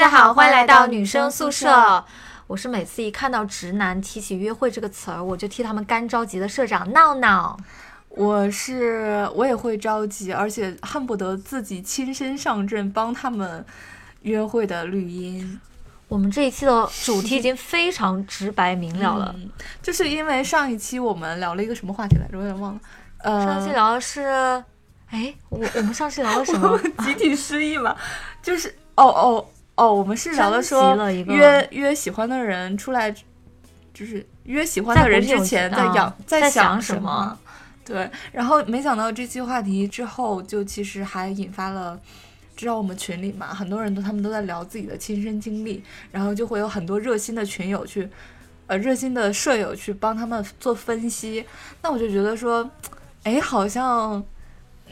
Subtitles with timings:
[0.00, 2.02] 家好，欢迎来到女生宿舍。
[2.46, 7.54] 我是每次一看到直男提起约会这个词儿，我就替他们干着急的社长闹闹。
[8.08, 13.62] 我是我也会着急，而且恨不得自己亲身上阵帮他们
[14.22, 15.60] 约会的绿茵。
[16.08, 19.34] 我们这一期的主题已经非常直白明了了，
[19.82, 22.80] 就是因为上一期我们聊了一个什么话题来着，我有点忘了。
[23.18, 24.22] 呃，上期聊的是，
[25.10, 26.78] 哎，我我们上期聊了什么？
[27.04, 27.94] 集体失忆嘛，
[28.42, 29.46] 就是哦哦
[29.80, 33.10] 哦，我们是聊的说约约喜欢的人出来，
[33.94, 37.38] 就是约喜欢的人之前在想在想什么？
[37.82, 41.98] 对，然后没想到这期话题之后，就其实还引发了，
[42.54, 48.06] 知道我们群里嘛，很多人都他们都在聊自己的亲身经历，然后就会有很多热心的群友去，
[48.66, 51.42] 呃，热心的舍友去帮他们做分析。
[51.80, 52.70] 那我就觉得说，
[53.22, 54.22] 哎，好像，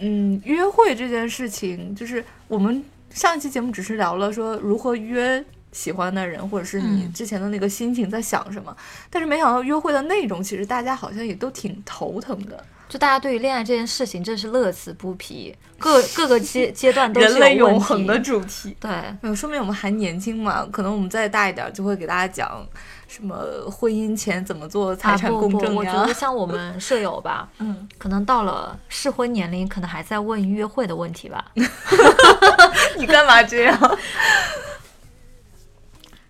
[0.00, 2.82] 嗯，约会这件事情，就是我们
[3.18, 8.74] 上一期节目只是聊了说如何约喜欢的人，或者是你之前的那个心情在想什么，
[9.10, 12.64] 但是没想到约会的内容，其实大家好像也都挺头疼的。
[12.88, 18.74] 就大家对于恋爱这件事情真是乐此不疲，各各个阶 阶段都是人类永恒的主题。
[18.80, 18.90] 对，
[19.22, 20.64] 嗯说明我们还年轻嘛？
[20.72, 22.64] 可能我们再大一点，就会给大家讲
[23.08, 23.36] 什么
[23.68, 25.76] 婚姻前怎么做财产公证呀。
[25.76, 31.46] 我觉得像我们舍友吧， 嗯，可能到了适婚年龄，可能还在问约会的问题吧。
[32.96, 33.98] 你干嘛这样？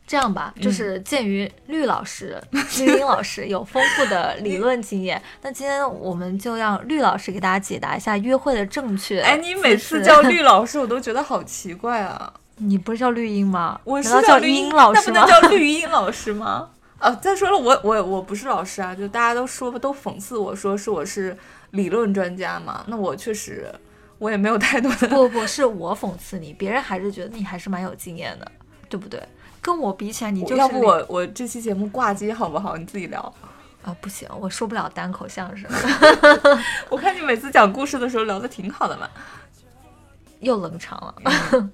[0.06, 2.42] 这样吧，就是鉴于绿老师、
[2.78, 9.20] 绿茵老师有丰富的理论经验，那今天我们就让绿老师给大家解答一下约会的正确。
[9.20, 12.32] 哎，你每次叫绿老师，我都觉得好奇怪啊！
[12.58, 13.80] 你不是叫绿茵吗？
[13.84, 15.20] 我是叫绿茵老师吗？
[15.20, 16.68] 那不能叫绿茵老师吗？
[16.98, 21.36] 啊，再说了，我我我不是老师啊，就大家都说都讽刺我说是我是
[21.70, 23.72] 理论专家嘛，那我确实
[24.18, 25.06] 我也没有太多的。
[25.06, 28.50] 不不，是我讽刺你，别人还是觉得你还是蛮有经验的，
[28.88, 29.22] 对不对？
[29.62, 32.76] 跟我比起来，你就要不我我这期节目挂机好不好？
[32.76, 33.20] 你自己聊
[33.84, 35.70] 啊，不行，我说不了单口相声。
[36.90, 39.08] 我看你每次讲故事的时候聊的挺好的嘛，
[40.40, 41.14] 又冷场了。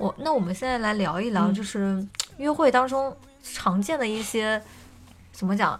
[0.00, 2.02] 我那我们现在来聊一聊，就是
[2.38, 4.60] 约会当中常见的一些
[5.30, 5.78] 怎么讲，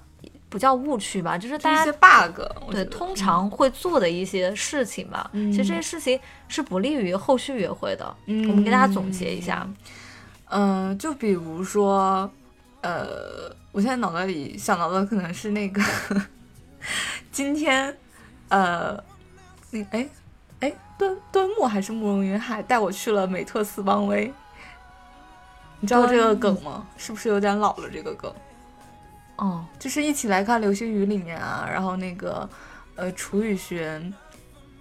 [0.51, 5.31] 不叫误区吧，就是大家一些 bug，对，通常会做的一些事情吧。
[5.33, 8.15] 其实这些事情是不利于后续约会的。
[8.27, 9.67] 嗯，我们给大家总结一下。
[10.51, 12.31] 嗯，就比如说，
[12.83, 15.81] 呃，我现在脑袋里想到的可能是那个，
[17.33, 17.97] 今天，
[18.51, 19.03] 呃，
[19.71, 20.09] 那哎哎，
[21.01, 24.31] 端端木还是慕容云海带我去了美特斯邦威，
[25.81, 26.87] 你知道这个梗吗？
[26.99, 27.89] 是不是有点老了？
[27.91, 28.31] 这个梗，
[29.37, 32.47] 哦，就是一起来看流星雨里面啊，然后那个
[32.97, 34.13] 呃，楚雨荨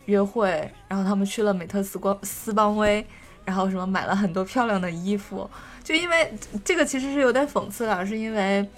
[0.08, 3.08] 约会，然后他们去了美特斯光斯邦威。
[3.46, 5.50] 然后什么买了很多漂亮的衣服，
[5.84, 6.32] 就因为
[6.64, 8.70] 这个其实是有点讽刺的，是因为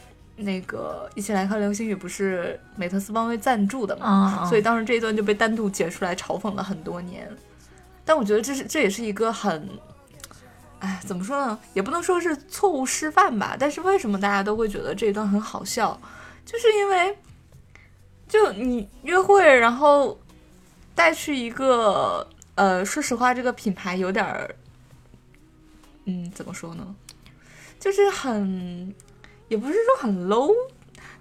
[0.41, 7.29] 那个一起来看流星雨不是美特斯邦威赞助的嘛，所以当时这一段就被单独截出来嘲讽了很多年。
[8.03, 9.69] 但我觉得这是这也是一个很，
[10.79, 11.57] 哎，怎么说呢？
[11.73, 13.55] 也不能说是错误示范吧。
[13.59, 15.99] 但是为什么大家都会觉得这一段很好笑？
[16.45, 17.17] 就是因为
[18.27, 20.19] 就你约会，然后
[20.95, 24.55] 带去一个呃，说实话，这个品牌有点儿。
[26.05, 26.95] 嗯，怎么说呢？
[27.79, 28.93] 就是很，
[29.51, 30.49] 也不是说很 low，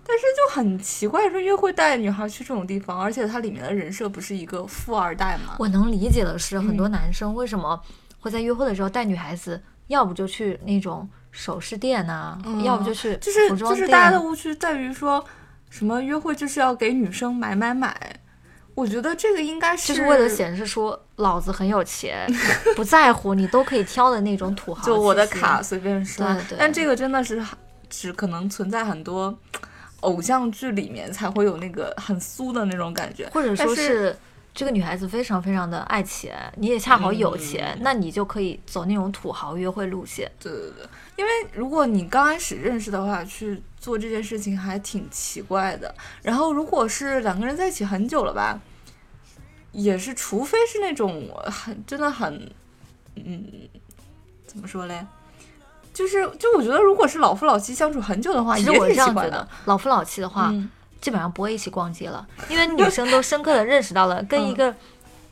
[0.06, 5.56] 但是就很奇怪，说约会带女孩去这种地方，而且它里面的人设不是一个富二代嘛？
[5.58, 7.78] 我能理解的是，很多男生为什么
[8.20, 15.24] 会在约会的时候带女孩子，要不就去那种首饰店呐，要不就去就是就是大家的误区在于说
[15.68, 18.20] 什么约会就是要给女生买买买。
[18.76, 22.32] 我觉得这个应该是就是为了显示出老子很有钱，
[22.76, 24.86] 不在乎你都可以挑的那种土豪。
[24.86, 26.32] 就我的卡随便刷。
[26.34, 26.58] 对对。
[26.58, 27.44] 但这个真的是
[27.90, 29.36] 只可能存在很多
[30.00, 34.16] 偶像剧里面才会有那个很酥的那种感觉，或者说是
[34.54, 40.30] 这个女孩子非常非常的爱钱，你也恰好有钱，那你就可以走那种土豪约会路线。
[40.40, 40.86] 对对对。
[41.16, 45.94] 因为如果你刚开始认识的话，去做这件事情还挺奇怪的。
[46.22, 48.58] 然后如果是两个人在一起很久了吧？
[49.72, 52.50] 也是，除非是那种很真的很，
[53.14, 53.68] 嗯，
[54.46, 55.06] 怎么说嘞？
[55.92, 59.46] 就是，就我觉得，如果是老夫老妻相处很久的话，其实我是这样觉得。
[59.64, 60.52] 老夫老妻的话，
[61.00, 64.74] 基本上不会一起逛街了，因为女生都深刻的认识到了，跟一个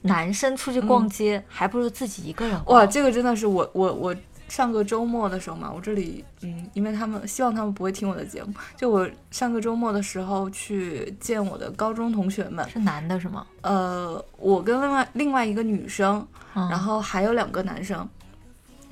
[0.03, 2.61] 男生出去逛街，还不如自己一个人。
[2.67, 4.15] 哇，这个真的是我我我。
[4.49, 13.47] 上个周末的时候嘛，我这里嗯，因为他们希望他们不会听我的节目，就我上个周末的时候去见我的高中同学们，是男的是吗？
[13.61, 18.09] 呃，我跟另外另外一个女生，然后还有两个男生，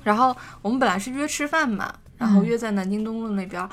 [0.07, 3.69] 然后我们本来是约吃饭嘛，然后约在南京东路那边儿。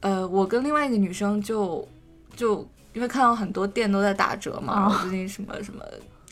[0.00, 1.86] 呃，我跟另外一个女生就
[2.34, 5.80] 就因为看到很多店都在打折嘛，然后最近什么什么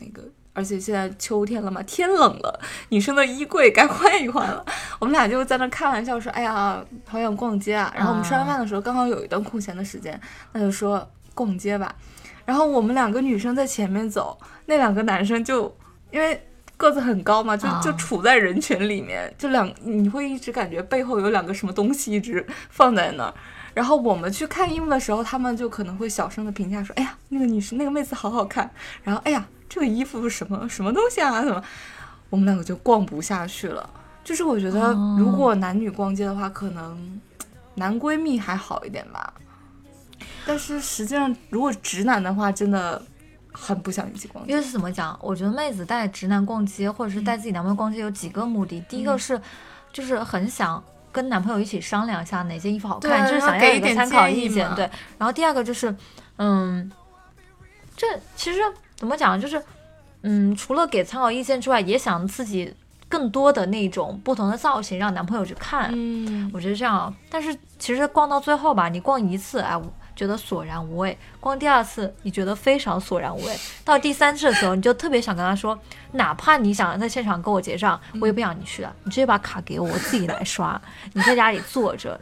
[0.00, 4.64] 那个，而且现在秋天了嘛，天冷了，女生的衣柜该换一换了。
[4.98, 10.20] 我们俩就在那开玩笑说：“哎呀，好想逛街啊！”然后我们吃完饭的时候刚好有一段空闲的时间，
[10.52, 11.94] 那就说逛街吧。
[12.44, 14.36] 然后我们两个女生在前面走，
[14.66, 15.72] 那两个男生就
[16.10, 16.47] 因为
[16.78, 23.34] 个子很高嘛，就就处在人群里面，就两你会一直感觉背后有两个什么东西一直放在那儿。
[23.74, 28.68] 然后我们去看衣服的时候，他们就可能会小声的评价说：“哎呀，那个女生那个妹子好好看。”
[29.04, 31.42] 然后：“哎呀，这个衣服什么什么东西啊？
[31.42, 31.62] 什么？”
[32.30, 33.88] 我们两个就逛不下去了。
[34.24, 37.20] 就是我觉得，如果男女逛街的话，可能
[37.74, 39.32] 男闺蜜还好一点吧。
[40.44, 43.00] 但是实际上，如果直男的话，真的
[43.52, 44.52] 很不想一起逛街。
[44.52, 45.18] 因为是怎么讲？
[45.22, 48.80] 我觉得妹子带直男逛街，或者是带自己男朋友逛街，有几个目的。
[48.88, 49.40] 第一个是，
[49.92, 54.72] 就是很想跟男朋友一起商量一下哪件衣服好看，就是想要一个参考意见。
[54.74, 54.88] 对。
[55.16, 55.94] 然后第二个就是，
[56.36, 56.90] 嗯，
[57.96, 58.06] 这
[58.36, 58.60] 其实
[58.96, 59.40] 怎么讲？
[59.40, 59.62] 就是，
[60.22, 62.72] 嗯，除了给参考意见之外，也想自己
[63.08, 65.90] 更多的那种不同的造型让男朋友去看。
[65.92, 67.12] 嗯，我觉得这样。
[67.30, 69.80] 但是其实逛到最后吧，你逛一次，哎。
[70.18, 75.78] 觉得索然无味，逛第二次你觉得非常索然无味，到第三次的时候你就特别想跟他说，
[76.10, 80.80] 哪怕你想在现场跟我结账，我也不想你去了，你直接把卡给我，我自己来刷，
[81.14, 82.20] 你在家里坐着，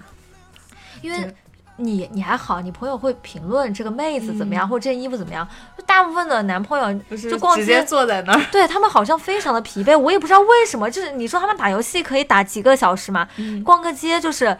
[1.00, 1.34] 因为
[1.78, 5.48] 你你还好，你朋友会评论这个妹子怎么样，或者这件衣服怎么样，
[5.78, 13.26] 就大部分的男朋友就逛街直接坐在那儿， 对他们好像非常的疲惫，我也不知道为什么，就是你说他们打游戏可以打几个小时嘛，
[13.64, 14.54] 逛个街就是。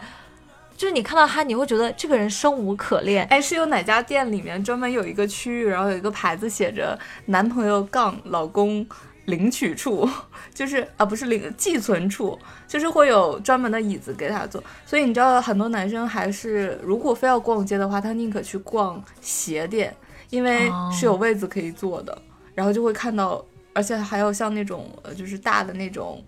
[0.77, 3.25] 就是你看到他，你会觉得这个人生无可恋。
[3.31, 8.87] 哎，是有哪家店里面专门有一个区域，然后有一个牌子写着“男朋友杠老公
[9.25, 10.07] 领取处”，
[10.53, 12.37] 就是啊，不是领寄存处，
[12.67, 14.63] 就是会有专门的椅子给他坐。
[14.85, 19.91] 所以你知道，很多男生还是如果非要逛街的话，他宁可去逛鞋店，
[20.29, 22.15] 因为是有位子可以坐的，
[22.53, 23.43] 然后就会看到，
[23.73, 26.23] 而且还有像那种呃，就是大的那种。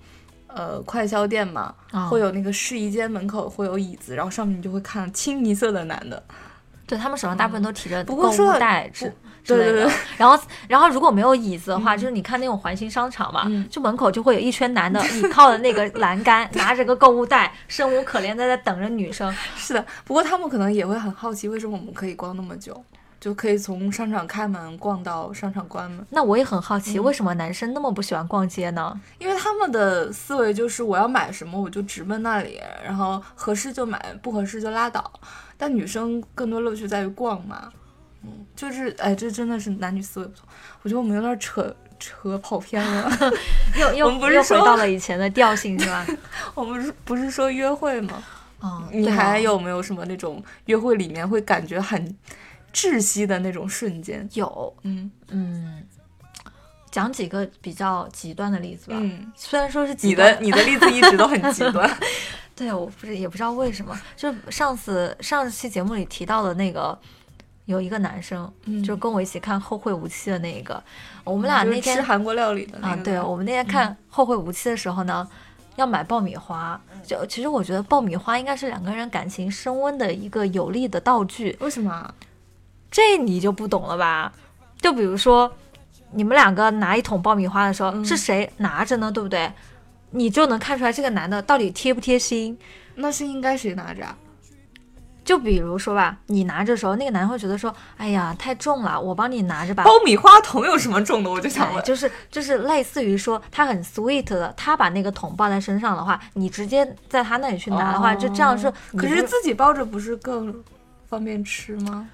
[0.54, 1.74] 呃，快销店嘛，
[2.10, 6.22] 会有那个试衣间门口会有椅子，然后上面你就会看清一色的男的，
[6.88, 9.14] 对他们手上大部分都提着购物袋之
[9.44, 9.90] 之类的。
[10.18, 10.38] 然后，
[10.68, 19.32] 然后如果没有椅子的话，就是你看那种环形商场嘛，就门口就会有一圈男的 倚靠的那个栏杆， 拿着个购物袋，生无可恋的在等着女生。
[19.56, 22.84] 是的，不过他们可能也会很好奇，为什么我们可以逛那么久。
[23.20, 26.06] 就可以从商场开门逛到商场关门。
[26.10, 29.00] 那我也很好奇，为什么男生那么不喜欢逛街呢？
[29.18, 35.12] 因为他们的思维就是我要买什么我就直奔那里，然后合适就买，不合适就拉倒。
[35.58, 37.70] 但女生更多乐趣在于逛嘛，
[38.24, 40.48] 嗯，就是哎，这真的是男女思维不同。
[40.84, 43.12] 我觉得我们有点扯扯跑偏了，
[43.78, 46.08] 又又又回到了以前的调性是吧？
[46.56, 48.24] 我们是不是说约会吗？
[48.64, 52.16] 嗯，你还有没有什么那种约会里面会感觉很？
[52.74, 54.28] 窒息的那种瞬间。
[54.34, 55.10] 有，嗯。
[55.30, 55.84] 嗯，
[56.92, 58.98] 讲几个比较极端的例子吧。
[59.00, 61.88] 嗯，虽然说是你的你的例子一直都很极端，
[62.56, 66.98] 对，我不是也不知道为什么，就上次上期节目里提到的那个
[67.66, 68.52] 有一个男生，
[68.84, 70.84] 就跟我一起看《后会无期》的那一个，
[71.24, 75.28] 我们俩那天吃韩国料理的啊，对，我们那天看《后会无期》的时候呢，
[75.76, 82.12] 要买爆米花，就其实我觉得爆米花应该是两个人感情升温的一个有力的道具，为什么？
[82.92, 84.32] 这你就不懂了吧？
[84.82, 85.52] 就比如说，
[86.12, 89.12] 你们两个拿一桶爆米花的时候，是谁拿着呢？
[89.12, 89.52] 对不对？
[90.12, 92.58] 你就能看出来这个男的到底贴不贴心。
[92.96, 94.04] 那是应该谁拿着？
[95.24, 101.30] 就比如说吧，你拿着时候，那个男的会觉得说：“哎呀，太重了，我帮你拿着吧。”爆米花桶有什么重的？
[101.30, 108.74] 我就想问，就是就是类似于说他很 sweet 的，他把那个桶抱在身上的话，你直接在他那里去拿的话，就这样是。
[108.98, 110.64] 可是自己抱着不是更
[111.08, 112.10] 方便吃吗？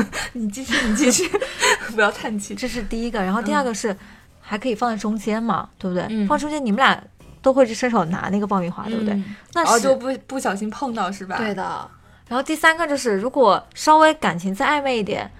[0.34, 1.30] 你继续，你继续，
[1.94, 2.54] 不要叹气。
[2.54, 3.96] 这是第一个，然后第二个是
[4.40, 6.26] 还可以放在中间嘛，对不对？
[6.26, 7.02] 放中间，你们俩
[7.40, 9.14] 都会去伸手拿那个爆米花，对不对？
[9.54, 11.36] 那然后就不不小心碰到是吧？
[11.36, 11.88] 对的。
[12.28, 15.30] 然后第三个就是，如果稍微感情再暧昧一点，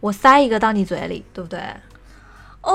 [0.00, 1.60] 我塞一个到你嘴里，对不对？
[2.62, 2.74] 哦，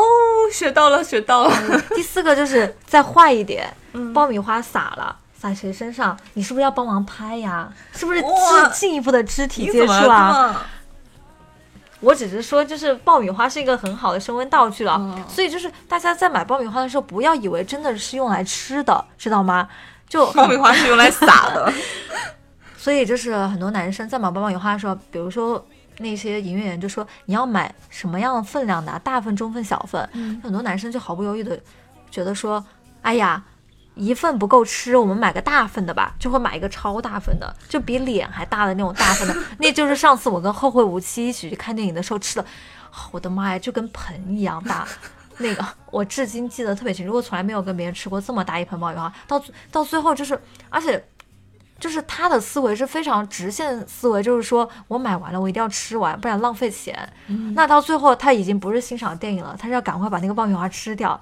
[0.53, 1.81] 学到了，学到了。
[1.95, 3.73] 第四个就是再坏一点，
[4.13, 5.17] 爆米花洒了。
[5.39, 6.17] 撒谁身上？
[6.33, 7.71] 你是不是要帮忙拍呀？
[7.93, 8.29] 是不是进
[8.73, 10.65] 进一步的肢体接触啊？
[11.99, 19.67] 我只是说，就是爆米花是一个很好的升温道具了，所以就是大家在买爆米花的时候，不要以为真的是用来吃的，知道吗？
[20.07, 21.73] 就爆米花是用来撒的。
[22.77, 25.65] 所以就是很多男生在买爆米花的时候，比如说
[25.97, 30.07] 那些营业员就说你要买什么样的分量的，大份、中份、小份。
[30.43, 31.59] 很多男生就毫不犹豫的
[32.11, 32.63] 觉得说，
[33.01, 33.43] 哎呀。
[33.97, 39.35] 一份不够吃，我们买个大份的吧，就会买一个超大份的，就比脸还大的那种大份的。
[39.59, 42.45] 那就是上次我跟后会无期一起去看电影的时候吃的，
[43.11, 44.87] 我的妈呀，就跟盆一样大。
[45.39, 49.13] 那个我至今记得特别清楚，我从来没有跟别人吃过这么大一盆爆米花。
[49.27, 50.39] 到到最后就是，
[50.69, 51.07] 而且
[51.79, 57.07] 就是他的思维是非常直线思维，就是说我买完了我一定要吃完，不然浪费钱。
[57.53, 61.19] 那到最后他已经不是欣赏电影了，他是要赶快把那个爆米花吃掉。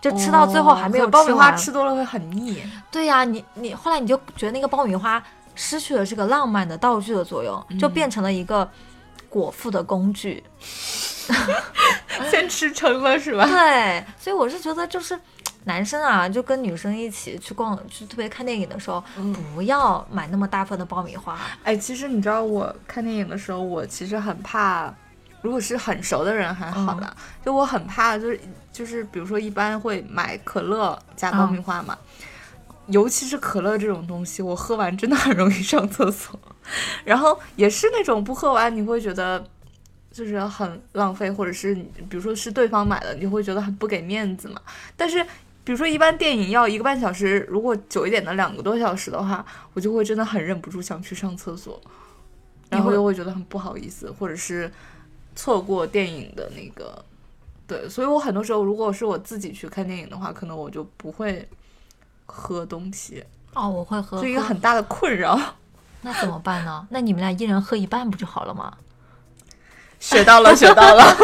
[0.00, 2.62] 就吃到最后还没有爆米花吃多了会很腻。
[2.90, 5.22] 对呀，你你后来你就觉得那个爆米花
[5.54, 8.68] 失去了这个浪漫的道具的作用，就变成了一个
[9.28, 10.42] 果腹的工具。
[12.30, 13.44] 先吃撑了是吧？
[13.50, 15.18] 对，所以我是觉得就是
[15.64, 19.02] 男生啊，就跟女生一起去逛，就特别看电影的时候，
[19.54, 21.38] 不要买那么大份的爆米花。
[21.64, 24.94] 哎，其实你知道我看电影的时候，我其实很怕。
[25.40, 28.40] 如果是很熟的人还好啦，就我很怕，就是
[28.72, 31.96] 就是，比如说一般会买可乐加爆米花嘛，
[32.88, 36.38] 尤其是可乐这种东西，我喝完真的很容易上厕所，
[37.04, 39.44] 然后也是那种不喝完你会觉得
[40.10, 44.60] 就是很浪费，或者是比如说是对方买的，你会觉得很不给面子嘛。
[44.96, 45.22] 但是
[45.62, 51.80] 比如说一般电影要一个半小时，如果久一点的两个多小时的话，我就会真的很忍不住想去上厕所，
[52.70, 54.68] 然后又会觉得很不好意思，或者是。
[55.38, 57.04] 错过电影的那个，
[57.64, 61.48] 对，所以我很多时候如果是我自己去看电影的话，可能我就不会
[62.26, 63.22] 喝东西。
[63.54, 65.38] 哦，我会喝，是一个很大的困扰。
[66.00, 66.84] 那怎么办呢？
[66.90, 68.76] 那你们俩一人喝一半不就好了吗？
[70.00, 71.04] 学到了，学到了。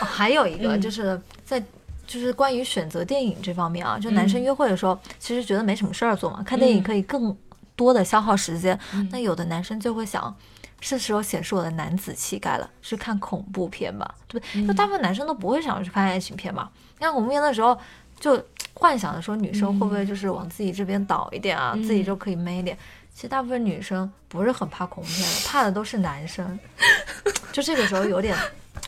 [0.00, 1.62] 哦，还有一个就是在
[2.06, 7.36] 就是关于选择电影这方面啊，就男生约会的时候，其实觉得没什么事儿做嘛，看电影可以更
[7.76, 8.80] 多的消耗时间。
[9.10, 10.34] 那有的男生就会想。
[10.80, 14.66] 是时候显示我的男子气概了，去看恐怖片吧，对不对？
[14.66, 16.68] 就大部分男生都不会想去看爱情片嘛。
[16.98, 17.78] 看恐怖片的时候，
[18.18, 18.42] 就
[18.74, 22.76] 幻想的说女生会不会就是往自己这边倒一点啊，自己就可以 man 一点。
[23.14, 26.58] 其实大部分女生不是很怕恐怖片的，怕的都是男生。
[27.52, 28.36] 就这个时候有点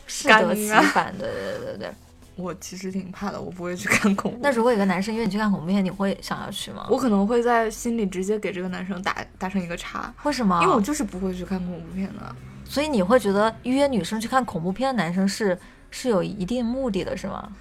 [0.07, 1.93] 适 得其反，对对对对对。
[2.35, 4.39] 我其实挺怕的，我不会去看恐怖。
[4.41, 6.87] 那如果有个男生约你去看恐怖片，你会想要去吗？
[6.89, 10.13] 我可能会在心里直接给这个男生打打成一个叉。
[10.23, 10.59] 为什么？
[10.63, 12.35] 因为我就是不会去看恐怖片的。
[12.63, 15.57] 所以你会觉得约女生去看恐怖片的男生是
[15.91, 17.51] 是有一定目的的，是吗？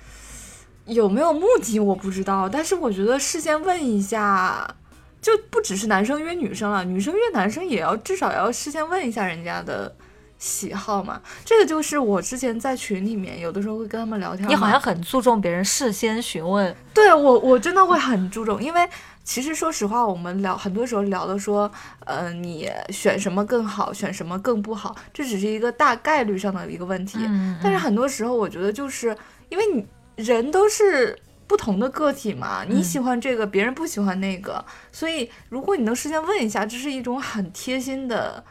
[0.87, 4.73] 有没有目的我不知道，但是我觉得事先问一下，
[5.21, 9.95] 就不只是男生约女生了，女生约男生也要至少要事先问一下人家的。
[10.41, 14.49] 喜好嘛，这个就是我之前在群里面有的时候会跟他们聊天。
[14.49, 16.75] 你好像很注重别人事先询问。
[16.95, 18.89] 对我，我真的会很注重，因为
[19.23, 21.71] 其实说实话，我们聊很多时候聊的说，
[22.07, 27.19] 呃，你选什么更好，选什么更不好，这只是一个大概率上的一个问题。
[27.21, 27.59] 嗯。
[27.63, 29.15] 但是很多时候，我觉得就是
[29.51, 38.43] 因为你人都是不同的个体嘛，你喜欢这个，别人不喜欢那个，所以如果你能事先问一下，这是一种很贴心的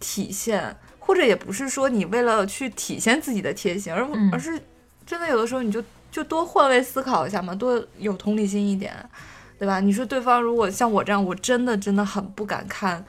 [0.00, 0.74] 体现。
[1.08, 4.60] 或者也不是说你为了去体现自己的贴心，而而是
[5.06, 8.94] 真的有的时候你就就多换位思考一下嘛，多有同理心一点，
[9.58, 9.80] 对吧？
[9.80, 13.02] 你说对方如果像我这样，我真的真的很不敢看，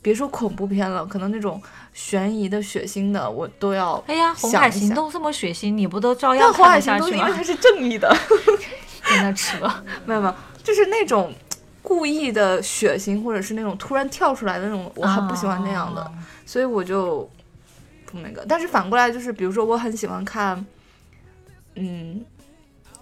[0.00, 1.60] 别说恐怖片了，可能那种
[1.92, 4.02] 悬疑的、血腥的，我都要。
[4.06, 7.18] 哎呀，红海行动这么血腥，你不都照样看下去吗？
[7.18, 8.08] 因为它是正义的，
[9.04, 9.58] 在那扯，
[10.06, 11.30] 没有没有，就是那种
[11.82, 16.10] 故意的血腥，或者是那种突然跳出来的那种，我很不喜欢那样的，
[16.46, 17.28] 所以我就。
[18.20, 20.64] 那个，但是反过来就是，比如说我很喜欢看，
[21.76, 22.24] 嗯，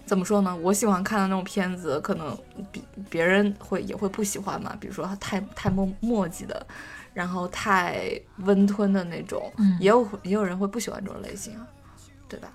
[0.04, 0.56] 怎么说呢？
[0.56, 2.36] 我喜欢看的那种片子，可能
[2.70, 4.76] 别别人会也会不喜欢嘛。
[4.80, 6.66] 比如说太太墨墨迹的，
[7.14, 11.66] 然后太温吞的那种，也有也有人会不喜欢这种类型啊，
[12.28, 12.52] 对吧？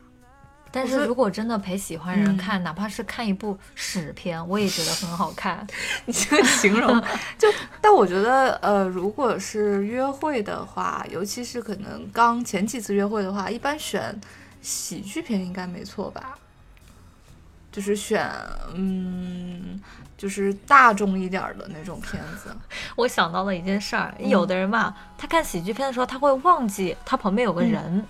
[0.75, 5.65] 但是如果真的陪喜欢人看，哪怕是看一部屎片，我也觉得很好看。
[6.03, 7.01] 你这个形容，
[7.39, 7.47] 就
[7.79, 14.19] 但我觉得，呃，如果是约会的话，尤其是可能刚前几次约会的话，一般选
[14.61, 16.37] 喜剧片应该没错吧？
[17.71, 18.29] 就是选，
[18.73, 19.79] 嗯，
[20.17, 22.53] 就是大众一点的那种片子。
[22.97, 28.05] 我想到了一件事儿，有的人嘛，他看喜剧片的时候，他会忘记他旁边有个人。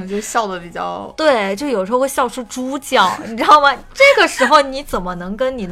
[0.00, 3.72] 我就笑的比较 对，就有时候会笑出猪叫，你知道吗？
[3.92, 5.68] 这个时候你怎么能跟你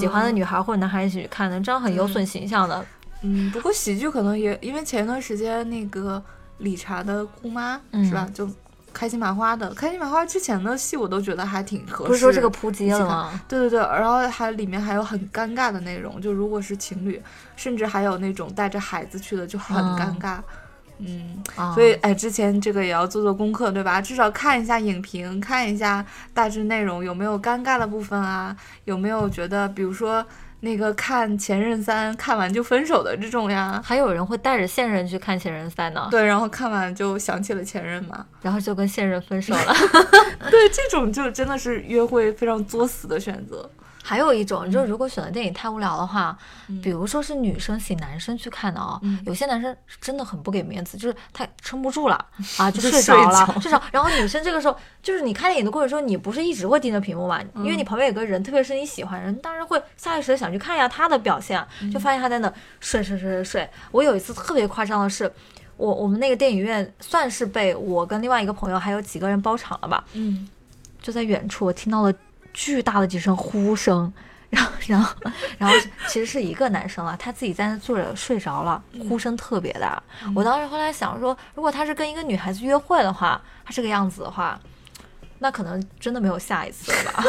[0.00, 1.60] 喜欢的女孩或者男孩一起去看呢？
[1.60, 2.84] 这样很有损形象的。
[3.22, 6.22] 嗯，不过喜剧可能也因为前一段时间那个
[6.58, 8.28] 理查的姑妈是吧？
[8.32, 8.48] 就
[8.92, 12.08] 开心麻花的开心麻花之前的戏我都觉得还挺合适。
[12.08, 13.40] 不是说这个扑街了吗？
[13.48, 17.20] 对对对，然后还里面还有很尴尬的内容，就如果是情侣，
[17.56, 20.36] 甚至还有那种带着孩子去的就很尴尬。
[20.38, 20.44] 嗯，
[21.56, 24.00] 啊，所以哎，之前这个也要做做功课，对吧？
[24.00, 30.24] 至少看一下影评，看一下大致内容有没有尴尬的部分啊，有没有觉得，比如说
[30.60, 33.80] 那个看《前任三》看完就分手的这种呀。
[33.84, 38.26] 还有人会带着现任去看《前任三》呢，对，然后看完就想起了前任嘛。
[38.42, 39.74] 然后就跟现任分手了。
[40.50, 43.70] 对，这种就真的是约会非常作死的选择。
[44.08, 46.34] 还有一种就是，如果选的电影太无聊的话，
[46.68, 52.14] 嗯比如说是女生请男生去看的啊、嗯有些男生是真的很不给面子，就是他撑不住了
[52.56, 53.82] 啊，就就睡着了，睡着。
[53.92, 57.38] 然后女生这个时候，就是你看电影的过程中，你不是一直会盯着屏幕嘛？
[57.56, 61.62] 因为你旁边有个人，特别是你喜欢的人，当然会下意识的想去看一下他的表现，
[61.92, 62.50] 就发现他在那
[62.80, 63.70] 睡睡睡睡睡。
[63.90, 65.30] 我有一次特别夸张的是。
[65.76, 70.48] 我我们那个电影院算是被我跟另外一个朋友还有几个人包场了吧，嗯，
[71.00, 72.12] 就在远处，我听到了
[72.58, 74.12] 巨大的几声呼声，
[74.50, 75.14] 然后，然后，
[75.58, 75.76] 然后
[76.08, 80.02] 其实是一个男生啊，他自己在那坐着睡着了，呼声特别大。
[80.34, 84.58] 我当时后来想说，如果他是跟一个女孩子约会的话，他这个样子的话，
[85.38, 87.24] 那可能真的没有下一次了吧？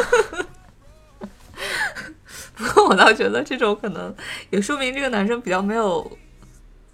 [2.56, 4.12] 不过我倒觉得这种可能
[4.50, 6.18] 也说明这个男生比较没有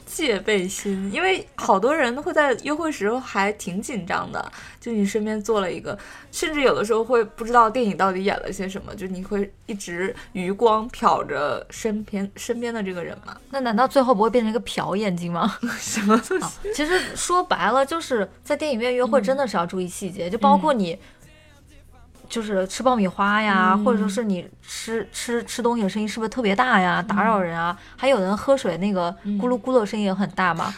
[0.07, 5.99] 戒备心，因为好多人会在约会时候还挺紧张的，就你身边坐了一个，
[6.31, 13.37] 甚至有的时候会不知道电影到底演了些什么，就你会一直余光瞟着身边身边的这个人嘛？
[13.51, 15.59] 那难道最后不会变成一个瞟眼睛吗？
[15.79, 16.73] 什么东啊西？
[16.73, 20.99] 其实说白了，就是在电影院约会真的是要注意细节，就包括你。
[22.29, 27.77] 就是吃爆米花呀，嗯或者说是你吃吃吃东西的声音是不是特别大呀，打扰人啊？
[27.97, 30.75] 还有人喝水那个咕噜咕噜的声音也很大嘛。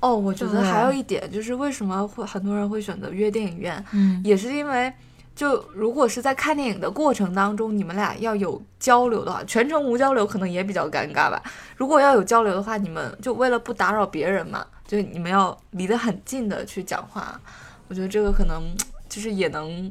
[0.00, 4.92] 哦，我觉得还有一点就是为什么会很多人会选择约电影院，嗯也是因为，
[5.34, 11.42] 就如果是在看电影的过程当中，你们俩要有交流的话，全程无交流可能也比较尴尬吧。
[11.76, 17.40] 如果要有交流的话，你们就为了不打扰别人嘛，就你们要离得很近的去讲话。
[17.88, 18.62] 我觉得这个可能
[19.08, 19.90] 就是也能，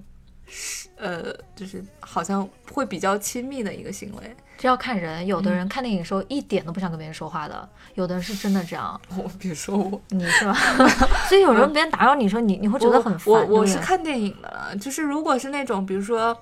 [0.97, 4.35] 呃，就是好像会比较亲密的一个行为。
[4.57, 8.99] 这要看人，有的人看电影的时候一点都不想跟别人说话的，有的人是真的这样。
[9.17, 10.53] 我别说我，你是吧？
[11.27, 13.49] 所以有时候别人打扰你说你你会觉得很烦。
[13.49, 16.37] 我是看电影的了，就是如果是那种比如说，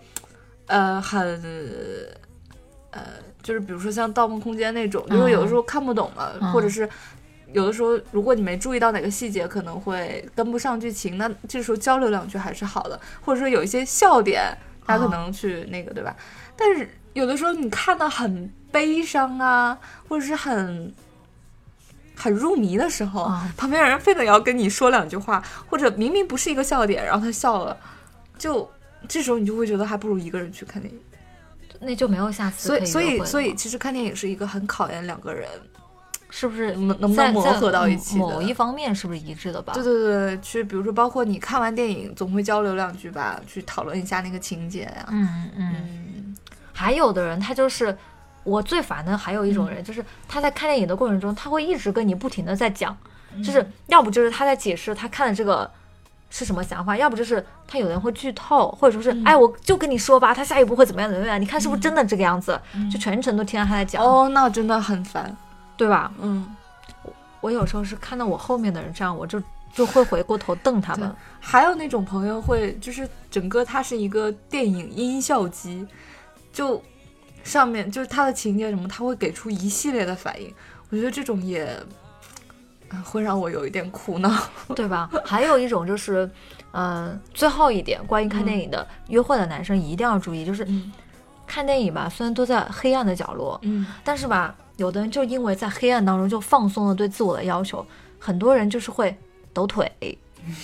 [0.68, 1.42] 呃，很
[2.92, 3.02] 呃，
[3.42, 6.88] 就是比如说像《盗梦空间》那种，就是有的时候看不懂了，嗯或者是
[7.54, 16.16] 有的时候如果你没注意到哪个细节，可能会跟不上剧情，那这时候交流两句还是好的，或者说有一些笑点，他可能去那个、对吧？
[16.58, 19.78] 但是有的时候你看到很悲伤啊，
[20.10, 20.94] 或者是很。
[22.16, 27.76] 很入迷的时候，啊旁边人非得要跟你说两句话，或者明明不是一个笑点，然后他笑了，
[28.38, 28.70] 就
[29.08, 31.00] 这时候你就会觉得还不如一个人去看电影。
[31.82, 35.50] 那就没有下次所以，所以，所以，其实看电影是一个很考验两个人
[36.36, 38.18] 是不是能能不能磨合到一起。
[38.18, 39.74] 某一方面是不是一致的吧？
[39.74, 45.76] 对对对，去比如说，包括你看完电影，总会交流两句吧，去讨论一下那个情节呀、嗯嗯。
[45.76, 46.36] 嗯
[46.74, 47.96] 还有的人他就是。
[48.46, 52.94] 我最烦的还有一种人，就是他在看电影的过程中，他会一直跟你不停的在讲，
[53.38, 55.72] 就是要不就是他在解释他看的这个
[56.30, 62.60] 是什么想法，要不就是他有人会剧透，或者说是、哎，我就跟你说吧，他下一步会怎么样怎么样，你看是不是真的这个样子？
[62.92, 65.34] 就全程都听到他在讲，哦，那真的很烦。
[65.78, 66.12] 对吧？
[66.20, 66.56] 嗯，
[67.42, 69.42] 我有时候是看到我后面的人这样，我就
[69.74, 71.14] 就会回过头瞪他们。
[71.40, 75.86] 还有那种朋友会，就是整个他是一个电影音效机，
[76.52, 76.82] 就
[77.44, 80.54] 上面就是他的情节什么，他会给出一系列的反应。
[80.90, 81.68] 我觉得这种也，
[82.90, 84.32] 呃会让我有一点苦恼。
[84.76, 85.10] 对吧？
[85.26, 86.30] 还有一种就是，
[86.72, 90.94] 嗯、最后一点关于看电影的、约会的男生一定要注意，就是嗯
[91.46, 97.86] 看电影吧，虽然都在黑暗的角落，嗯但是吧，有的人就因为在黑暗当中就放松了对自我的要求，
[98.20, 99.16] 很多人就是会
[99.54, 99.92] 抖腿、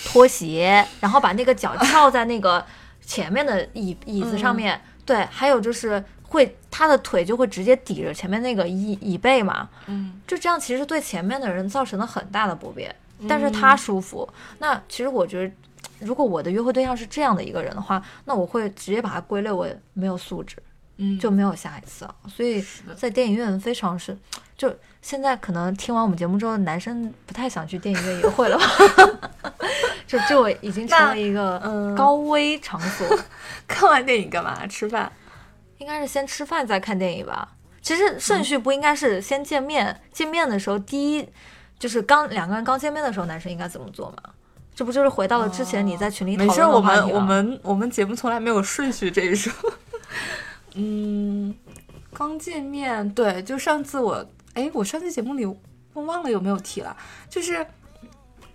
[0.05, 2.65] 脱鞋，然后把那个脚翘在那个
[3.01, 12.93] 前面的椅椅子上面，对，还有就是会他的腿就会直接抵着前面那个椅椅背嘛，嗯，就这样其实对前面的人造成了很大的不便，
[13.27, 14.27] 但是他舒服。
[14.59, 15.53] 那其实我觉得，
[15.99, 20.57] 如果我的约会对象是这样的一个人的话，那我会直接把他归类为没有素质，
[21.01, 22.13] 嗯，就没有下一次了。
[22.27, 22.63] 所以
[22.95, 24.15] 在电影院非常是，
[24.57, 28.65] 就现在可能听完我们节目之后，男生不太想去电影院约会了吧？
[30.05, 33.17] 就这我已经成了一个嗯高危场所，
[33.67, 34.67] 看完电影干嘛？
[34.67, 35.11] 吃饭？
[35.77, 37.55] 应该是先吃饭再看电影吧。
[37.81, 41.25] 其实顺序不应该是先见面，见面的时候第一
[41.77, 44.17] 就是刚两个人刚见面的时候，男生应该怎么做嘛？
[44.75, 49.53] 这不就是回到了之前你在群里讨论没事，我们我们我们节目从来没有顺序这一说。
[50.79, 51.53] 嗯，
[52.13, 56.95] 刚见面，对，就上次我，哎，我上次节目里我忘了有没有提了，
[57.29, 57.65] 就是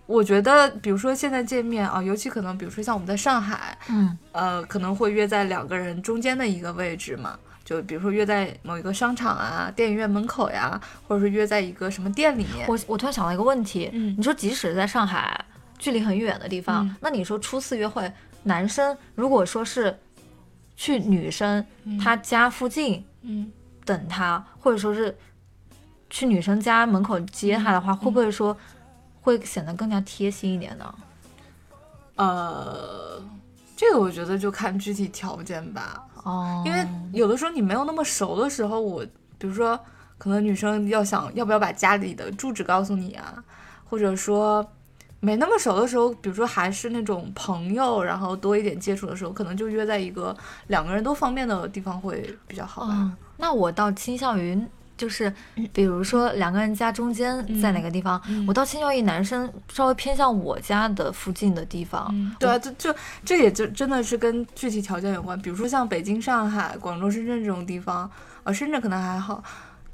[0.06, 4.18] 我觉得，比如说现在见面啊，尤其可能，比如说像我们在上海，嗯。
[4.32, 12.66] 呃，可能会约在两个人中间的一个位置嘛，就比如说约在某一个商场啊、电影院门口呀，或者是约在一个什么店里面。
[12.68, 14.14] 我我突然想到一个问题，嗯。
[14.18, 15.42] 你说即使在上海，
[15.78, 16.96] 距离很远的地方，嗯。
[17.00, 19.96] 那你说初次约会，男生如果说是
[20.76, 21.64] 去女生
[22.02, 23.50] 她家附近嗯，
[23.84, 25.16] 等她，或者说是
[26.10, 27.82] 去女生家门口接她的嗯。
[27.82, 28.56] 话，会不会说
[29.20, 30.94] 会显得更加贴心一点呢？
[32.16, 33.20] 呃，
[33.76, 39.04] 这个我觉得就看具体条件吧，哦，因为有的时候你没有那么熟的时候，我
[39.36, 39.78] 比如说
[40.16, 43.42] 可能女生要想要不要把家里的住址告诉你啊，
[43.84, 44.64] 或者说
[45.24, 52.92] 没那么熟的时候，比如说还是那种朋友，然后多一点接触的时候，可能就约在一个两个人都方便的地方会比较好吧。
[52.92, 54.56] 嗯，那我倒倾向于
[54.96, 55.32] 就是，
[55.72, 62.08] 比如说两个人家中间在哪个地方，嗯我倒倾向于男生稍微偏向我家的附近的地方。
[62.12, 65.36] 嗯，对啊，这就这也就真的是跟具体条件有关。
[65.40, 68.08] 比如说像北京、上海、广州、深圳这种地方，
[68.44, 69.42] 啊，深圳可能还好，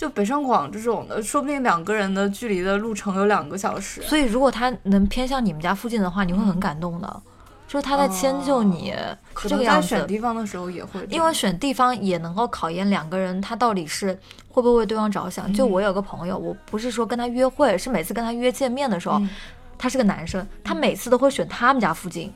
[0.01, 4.01] 就北上广这种的，说不定两个人的距离的路程有两个小时。
[4.01, 7.23] 所以如果他能偏向你们家附近的话，你会很感动的，
[7.69, 10.07] 就是他在迁就你，哦可这个样能在选。
[10.07, 15.53] 地方的时候也会，因为选地方也能够考验两个人他到底是会不会为对方着想。
[15.53, 19.29] 就嗯我有个朋友，我不是说跟他约会，是每次跟他约见面的时候，嗯
[19.77, 22.33] 他是个男生，他每次都会选他们家附近。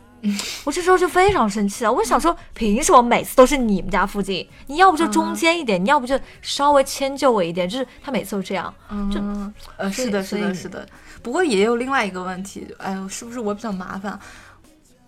[0.65, 4.49] 我这时候就非常生气了，我想说，凭什么每次都是你们家附近？
[4.67, 8.73] 你要不就中间一点，你要不就稍微迁就我一点，就是他每次都这样。
[8.91, 10.87] 嗯，呃，是的，是的，是的。
[11.23, 14.19] 不过也有另外一个问题，哎呦，是不是我比较麻烦？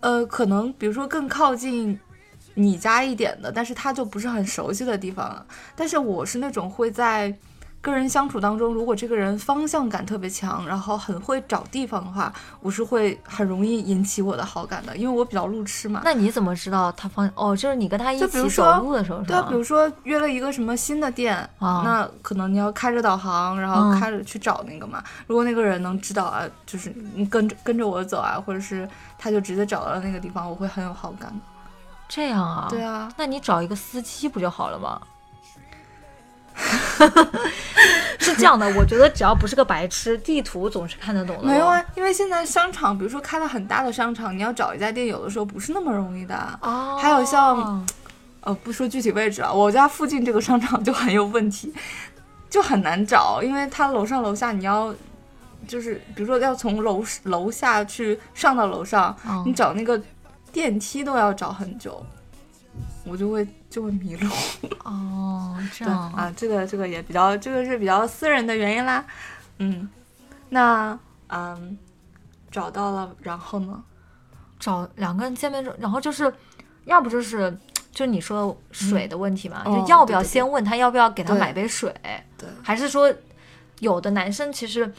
[0.00, 1.98] 呃，可能比如说更靠近
[2.54, 5.44] 你家一点的，但是他就不是很熟悉的地方了。
[5.74, 7.34] 但是我是那种会在
[7.86, 16.00] 跟人相处当中，如果这个人方向感特别强，然后很会找地方的话，我是会很容易引起我的好感的，因为我比较路痴嘛。
[16.02, 17.30] 那你怎么知道他方？
[17.36, 19.54] 哦，就是你跟他一起走路的时候是对啊，比？
[19.54, 25.00] 如说约了一个什么新的店，啊那可能你要开着导航，然后嗯开着去找那个嘛。
[25.28, 31.32] 如果那个人能知道啊，就是你跟着跟着我走啊，或者是他就直接找到了那个地方，我会很有好感。
[32.08, 32.66] 这样啊？
[32.68, 35.00] 对啊，那你找一个司机不就好了吗？
[38.18, 41.44] 是这样的，我觉得只要不是个白痴，地图总是看得懂的。
[41.44, 46.58] 没有啊，因为现在商场，比如说开了很大的商场，你要找一家店，有的时候不是那么容易的。
[46.62, 47.86] 哦，还有像
[48.40, 51.72] 呃，不说具体位置啊，我家附近这个商场就很有问题，
[52.50, 54.94] 就很难找，因为它楼上楼下你要。
[55.66, 60.00] 就是比如说要从楼楼下去上到楼上，嗯你找那个
[60.52, 62.00] 电梯都要找很久，
[63.04, 63.44] 我就会
[63.76, 64.30] 就会迷路。
[64.84, 69.04] 哦， 这样啊，这个这个也比较，这个是比较私人的原因啦。
[69.58, 69.86] 嗯，
[70.48, 71.76] 那嗯
[72.50, 73.84] 找到了，然后呢？
[74.58, 76.32] 找两个人见面之后，然后就是，
[76.86, 77.54] 要不就是
[77.92, 81.94] 就你说水的问题嘛，哦就要不要先问他要不要给他买杯水，
[82.38, 83.12] 对，还是说
[83.80, 84.90] 有的男生其实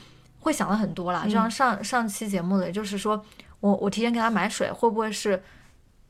[0.41, 3.19] 会想的很多啦，就像嗯上上期节目的，就是说
[3.59, 5.41] 我我提前给他买水，会不会是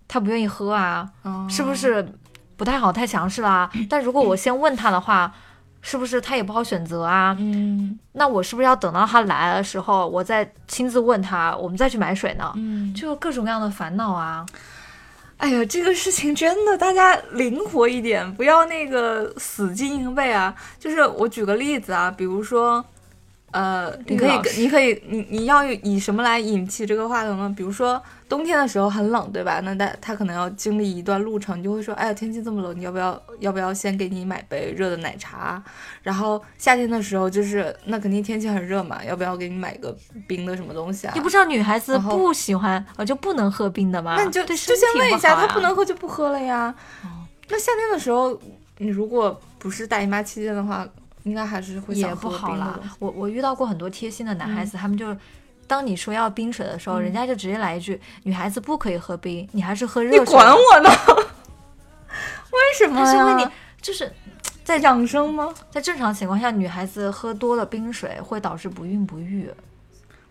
[0.10, 1.10] 他不愿意喝啊？
[1.24, 2.06] 嗯是不是
[2.58, 3.70] 不太好，太强势啦？
[3.90, 5.32] 但如果我先问他的话，
[5.82, 7.38] 是不是他也不好选择啊？
[7.40, 12.52] 嗯那我是不是要等到他来的时候，我再亲自问他，我们再去买水呢？
[12.56, 14.44] 嗯，就各种各样的烦恼啊。
[15.38, 20.54] 哎呀，这个事情真的，大家灵活一点，不要那个死记硬背啊。
[20.80, 22.84] 就是我举个例子啊，比如说，
[23.52, 27.54] 呃，你可以你可以，你你要以什么来引起这个话题呢？
[27.56, 29.62] 比如说冬天的时候很冷，对吧？
[29.62, 35.64] 那他他可能要经历一段路程，你就会说，哎呀，天气这么冷，你要不要要不要先给你买杯热的奶茶？
[36.04, 39.96] 然后夏天的时候就是那肯定天气很热嘛，要不要给你买个
[40.28, 41.14] 冰的什么东西啊？
[41.16, 44.16] 你不知道女孩子不喜欢，呃，就不能喝冰的吗？
[44.18, 46.74] 那你就就先问一下，她不能喝就不喝了呀。
[47.04, 47.08] 哦
[47.50, 48.38] 那夏天的时候，
[48.80, 50.86] 你如果不是大姨妈期间的话，
[51.28, 52.80] 应该还是会也不好啦。
[53.00, 55.16] 我我遇到过很多贴心的男孩子，他们就。
[55.70, 60.90] 当你说要冰水的时候，嗯人家就直接来一句：“女孩子不可以喝冰，你还是喝热你水。”管我呢？
[62.50, 64.10] 为什么是为你，就是
[64.64, 65.54] 在养生吗？
[65.70, 69.52] 在正常情况下，女孩子喝多了冰水会导致不孕不育，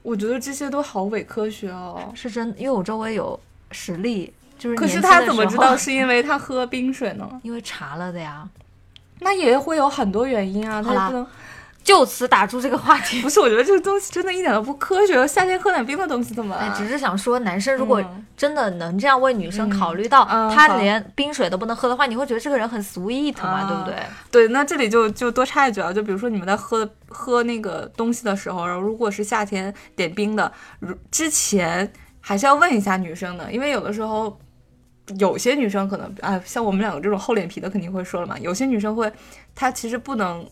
[0.00, 2.10] 我觉得这些都好伪科学哦。
[2.14, 2.48] 是真。
[2.56, 3.38] 因为我周围有
[3.72, 7.28] 实例，就是可是他怎么知道是因为他喝冰水呢？
[7.42, 8.48] 因为查了的呀？
[9.20, 11.26] 那也会有很多原因啊，他也不能。
[11.82, 13.20] 就此打住这个话题。
[13.22, 15.24] 不是，我觉得这个东西真的一点都不科学。
[15.24, 16.60] 夏天喝点冰的东西怎么了？
[16.60, 23.94] 哎，只是想说，男生如果嗯真的能这样为女生考虑到，他连冰水都不能喝的话，你会觉得这个人很 sweet 嘛，啊对不对？
[24.32, 30.50] 对，那这里就就多插一句啊，就比如说你们在喝喝那个东西的时候，然后如果是夏天点冰的，
[30.80, 34.36] 如之前还是要问一下女生的，因为有的时候
[35.18, 39.10] 有些女生可能啊，像我们两个这种厚脸皮的肯定会说了嘛，有些女生会，
[39.54, 40.46] 她其实不能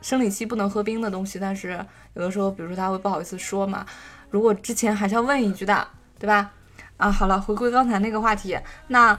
[0.00, 3.84] 生理期不能喝冰的东西，但是有的时候，比如说她会不好意思说嘛，
[4.30, 5.86] 如果之前还是要问一句的，
[6.18, 6.52] 对吧？
[6.96, 8.56] 啊，好了，回归刚才那个话题，
[8.88, 9.18] 那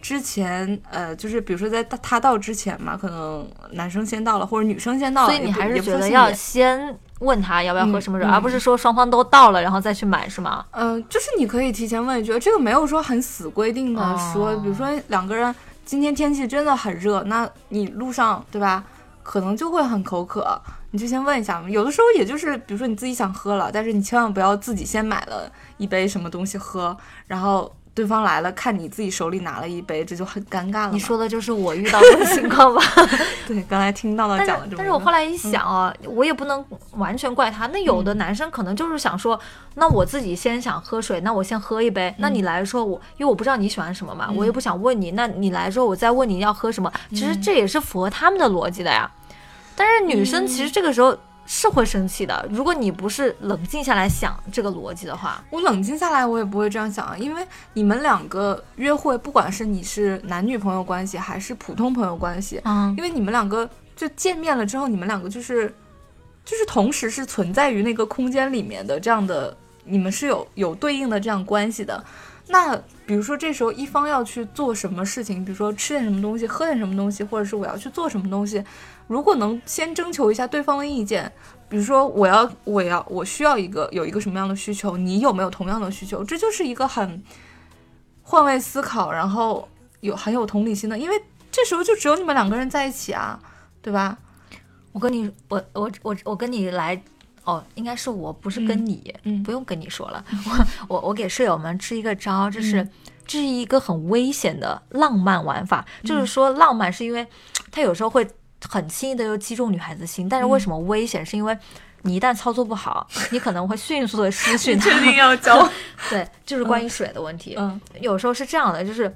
[0.00, 10.64] 之前呃，就是比如说在他他到之前嘛，可能男生先到了，或者女生先到了，所以你还是觉得要先问他要不要喝什么水，嗯而不是说双方都到了然后再去买，是吗？
[10.72, 18.84] 嗯、就是你可以提前问一句，这个没有说很死规定的哦说，比如说两个人今天天气真的很热，那你路上对吧，
[19.22, 21.70] 可能就会很口渴，你就先问一下嘛。
[21.70, 30.90] 有的时候也就是，比如说你自己想喝了，但是你千万不要自己先买了一杯什么东西喝，然后对方来了看你自己手里拿了一杯，这就很尴尬了。
[30.92, 32.82] 你说的就是我遇到的情况吧？
[33.48, 37.66] 对，刚才听到了讲了这么多，是但是我后来一想啊，我也不能完全怪他。
[37.68, 39.40] 那有的嗯男生可能就是想说，
[39.76, 42.14] 那我自己先想喝水，那我先喝一杯。
[42.18, 45.12] 那你来说我，因为我不知道你喜欢什么嘛，我也不想问你。
[45.12, 46.92] 那你来说，我再问你要喝什么。
[47.10, 49.10] 其实这也是符合他们的逻辑的呀。
[49.74, 55.42] 但是女生其实这个时候是会生气的，如果你不是冷静下来想这个逻辑的话。
[55.50, 65.72] 我冷静下来，我也不会这样想啊，因为你们两个约会，不管是你是男女朋友关系还是普通朋友关系，嗯因为你们两个就见面了之后，你们两个就是
[66.44, 72.04] 就是同时是存在于那个空间里面的这样的，你们是有有对应的这样关系的。
[72.48, 78.62] 那比如说这时候一方要去做什么事情，比如说吃点什么东西，喝点什么东西，或者是我要去做什么东西，
[79.06, 81.30] 如果能先征求一下对方的意见，
[81.68, 86.24] 比如说我要我要我需要一个有一个什么样的需求，你有没有同样的需求？
[86.24, 87.22] 这就是一个很
[88.22, 89.68] 换位思考，然后
[90.00, 93.38] 有很有同理心的，因为这时候就只有你们两个人在一起啊，
[93.80, 94.18] 对吧？
[94.92, 97.00] 我跟你，我我我我跟你来，
[97.44, 100.24] 哦，应该是我，不是跟你，嗯不用跟你说了，
[100.88, 102.90] 我我我给舍友们支一个招，就是、嗯
[103.26, 107.26] 这是一个很危险的浪漫玩法，就是说浪漫是因为
[107.72, 108.24] 它有时候会
[108.68, 111.24] 很轻易的就击中女孩子心，但是为什么危险？
[111.24, 111.56] 是因为
[112.02, 115.12] 你一旦操作不好，你可能会迅速的失 去它。
[115.12, 115.68] 要教？
[116.08, 117.54] 对，就是关于水的问题。
[117.58, 119.14] 嗯有时候是这样的，就是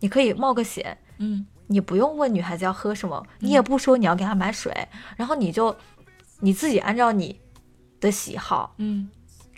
[0.00, 4.72] 你可以冒个险，嗯你不用问女孩子要喝什么，你也不说你要给她买水，
[5.16, 5.74] 然后你就
[6.40, 7.38] 你自己按照你
[8.00, 9.08] 的喜好嗯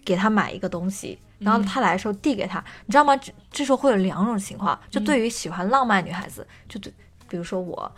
[0.05, 3.17] 给她买一个东西，然后她来的时候递给她，你知道吗？
[3.17, 6.93] 这这时候会有两种情况，就对于喜欢浪漫女孩子，就对，
[7.29, 7.91] 比如说我。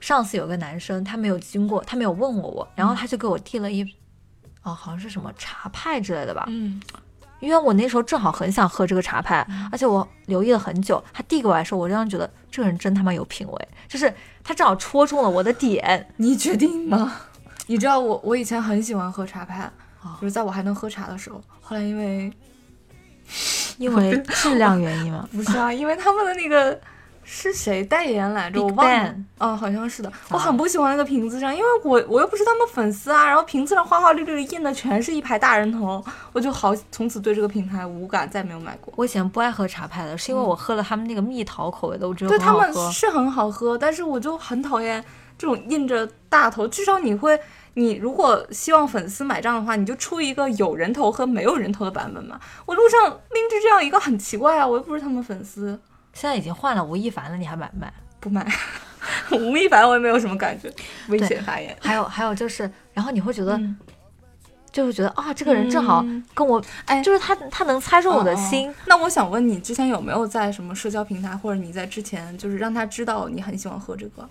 [0.00, 3.84] 上次有个男生，他没有经过，他没有问过我，然后他就给我递了一，
[4.62, 6.80] 哦，好像是什么茶派之类的吧，嗯
[7.40, 11.02] 因为我那时候正好很想喝这个茶派，而且我留意了很久。
[11.10, 14.12] 他递给我来说，我这样觉得这个人真他妈有品味，就是
[14.44, 16.06] 他正好戳中了我的点。
[16.18, 17.10] 你决定吗？
[17.66, 19.64] 你知道我我以前很喜欢喝茶派，
[20.02, 22.30] 哦就是在我还能喝茶的时候，后来因为
[23.78, 25.26] 因为质量原因嘛。
[25.32, 26.78] 不是啊，因为他们的那个
[27.32, 28.60] 是谁代言来着？
[28.60, 29.14] 我忘了。
[29.38, 30.12] 嗯，好像是的。
[30.30, 33.26] 我很不喜欢那个瓶子上，因为我我又不是他们粉丝啊。
[33.26, 38.92] 然后瓶子上花花绿绿印的全是一排大人头，我就好从此对这个品牌无感，再没有买过。
[38.96, 42.52] 我以前不爱喝茶派的，是因为我喝了他们那个蜜桃口味的，我觉得对他。
[42.52, 45.02] 们是很好喝，但是我就很讨厌
[45.38, 46.66] 这种印着大头。
[46.66, 47.38] 至少你会，
[47.74, 52.38] 你如果希望粉丝买账的话，你就出一个有人头和没有人头的版本嘛。
[52.66, 55.80] 我路上拎着这样一个很奇怪啊，我又不是他们粉丝，
[56.12, 57.92] 现在已经换了吴亦凡了，你还买不买？
[58.20, 58.46] 不买。
[59.32, 60.70] 吴亦凡我也没有什么感觉，
[61.08, 61.76] 危险发言。
[61.80, 63.78] 还有还有就是，然后你会觉得，嗯
[64.70, 68.72] 就是觉得啊，这个人正好嗯跟我，哎就是他他能猜中我的心。
[68.86, 74.28] 那我想问你，之前有没有在什么社交平台，或者你在之前就是让他知道你很喜欢喝这个？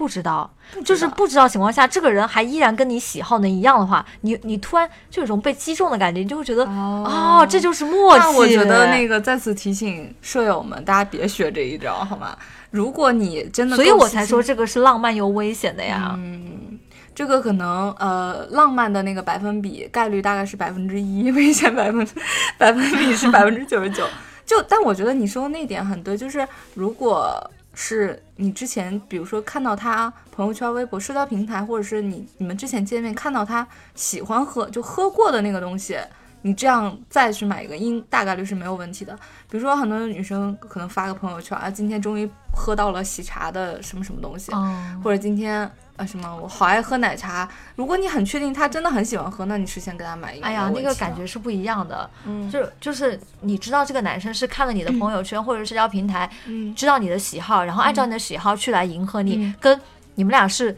[0.00, 0.50] 不知道，
[0.82, 8.24] 就是不知道情况下，这个人还依然跟你喜好能一样的话，你你突然就有一种被击中的感觉，你就会觉得哦哦，这就是默契。
[8.24, 12.34] 那我觉得那个再次提醒舍友们，大家别学这一招，好吗？
[12.70, 14.42] 如果你真的，所以我才说。
[14.42, 16.14] 这个是浪漫又危险的呀。
[16.16, 16.78] 嗯，
[17.14, 22.08] 这个可能呃，浪漫的那个百分比概率大概是百分之一，危险百分
[22.56, 24.06] 百分比是百分之九十九。
[24.46, 27.38] 就但我觉得你说的那点很对，就是如果
[27.82, 35.96] 是你之前比如说看到他朋友圈、微博、社交平台，或者是你你们之前见面看到他喜欢喝就喝过的那个东西。
[36.42, 39.14] 你这样再去买一个，应大概率是没有问题的。
[39.50, 47.46] 比如说，很多女生可能发个朋友圈啊，今天终于喝到了喜茶的什么什么东西，嗯，或者今天啊什么，我好爱喝奶茶。
[47.76, 50.46] 如果你很确定他真的很喜欢喝，那你事先给他买一个。
[50.46, 52.08] 哎呀，那个感觉是不一样的。
[52.24, 59.78] 嗯就就是你知道这个男生是看了你的朋友圈或者社交平台，嗯知道你的喜好，然后按照你的喜好去来迎合你，嗯跟
[60.14, 60.74] 你们俩是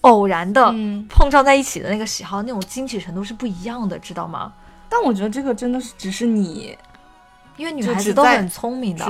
[0.00, 4.52] 偶然的、嗯，碰撞在一起的那个喜好，那种惊喜程度是不一样的，知道吗？
[4.88, 6.76] 但我觉得这个真的是只是你，
[7.56, 9.04] 因为女孩子都很聪明的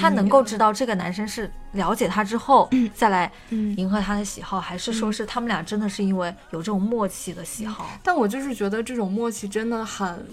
[0.00, 3.76] 她能够知道这个男生是了解他之后再来嗯。
[3.76, 10.26] 迎合他的喜好，还是说是他们俩真的是因为有这种默契的喜好，但我就是觉得这种默契真的很，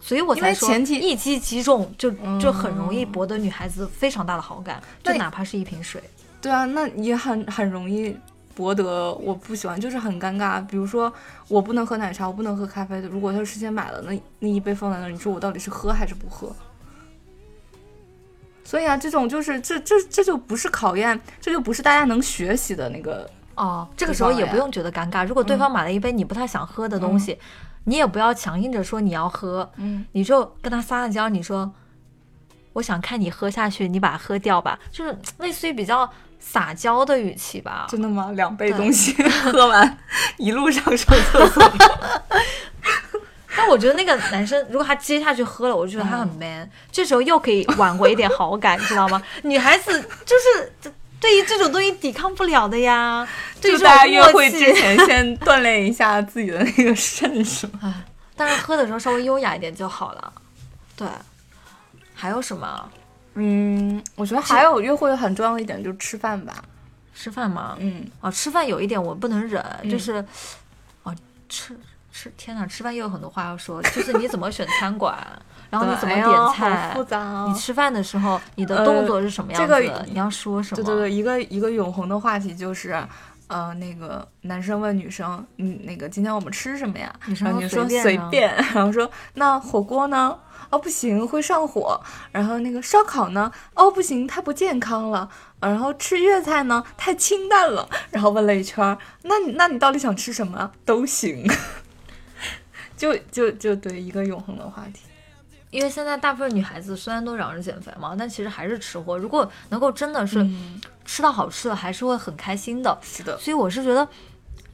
[0.00, 6.02] 所以我才说为前提一击即中，就就很容易嗯博得女孩子非常大的好感，就哪怕是一瓶水。
[6.40, 8.16] 对啊，那也很很容易
[8.54, 10.66] 博得我不喜欢，就是很尴尬。
[10.66, 11.12] 比如说
[11.46, 16.54] 我不能喝奶茶，我不能喝咖啡的，如果他事先买了那那一杯放在那儿，你说我到底是喝还是不喝？
[18.64, 23.28] 所以啊，这种就是这这这就不是考验，这就不是大家能学习的那个。
[23.54, 25.26] 哦，这个时候也不用觉得尴尬。
[25.26, 27.38] 如果对方买了一杯你不太想喝的东西，
[27.84, 31.70] 你也不要强硬着说你要喝，嗯，你就跟他撒个娇，你说
[32.72, 37.86] 我想看你喝下去，你把它喝掉吧，就是 类似于比较撒娇的语气吧。
[37.90, 38.32] 真的吗？
[38.32, 39.12] 两杯东西
[39.44, 39.98] 喝完，
[40.38, 41.62] 一路上上厕所。
[43.56, 49.22] 但我觉得那个男生如果他接下去喝了，我就觉得他很嗯 man，、这时候又可以挽回一点好感，你知道吗？
[49.44, 49.92] 女孩子
[50.24, 50.72] 就是
[51.20, 53.26] 对于这种东西抵抗不了的呀，
[53.60, 57.80] 就大家约会之前先锻炼一下自己的那个肾，是吗？
[57.82, 58.04] 哎，
[58.36, 60.32] 但是喝的时候稍微优雅一点就好了。
[60.96, 61.06] 对，
[62.14, 62.90] 还有什么？
[63.34, 66.54] 嗯，我觉得还有约会很重要的一点就是吃饭吧。
[67.14, 67.76] 吃饭吗？
[67.78, 70.24] 嗯，哦，吃饭有一点我不能忍，嗯就是，
[71.02, 71.14] 哦，
[71.48, 71.78] 吃
[72.12, 75.16] 吃，天哪，吃饭又有很多话要说，就是你怎么选餐馆，
[75.70, 79.80] 然后你怎么点菜，好复杂啊你吃饭的时候你的动作是什么样子的？
[79.80, 80.76] 这个你要说什么？
[80.76, 83.02] 对对对，一个一个永恒的话题就是，
[83.46, 87.12] 呃，那个男生问女生，嗯，那个今天我们吃什么呀？
[87.26, 90.38] 女生然后女生说随便然后说那火锅呢？
[90.70, 92.00] 哦不行，会上火。
[92.30, 93.52] 然后那个烧烤呢？
[93.74, 95.28] 哦不行，太不健康了。
[95.60, 96.82] 然后吃粤菜呢？
[96.96, 97.86] 太清淡了。
[98.10, 100.72] 然后问了一圈儿，那你那你到底想吃什么啊？
[100.86, 101.46] 都行。
[103.02, 105.00] 就就就对一个永恒的话题。
[105.70, 109.18] 因为现在大部分女孩子虽然都嚷着减肥嘛，但其实还是吃货。
[109.18, 112.96] 如果能够真的是嗯，吃到好吃的，还是会很开心的。
[113.02, 114.06] 是的，所以我是觉得，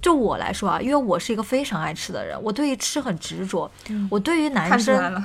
[0.03, 3.71] 就我来说啊，因为我是一个非常爱吃的人，我对于吃很执着。
[4.11, 5.25] 我对于男生。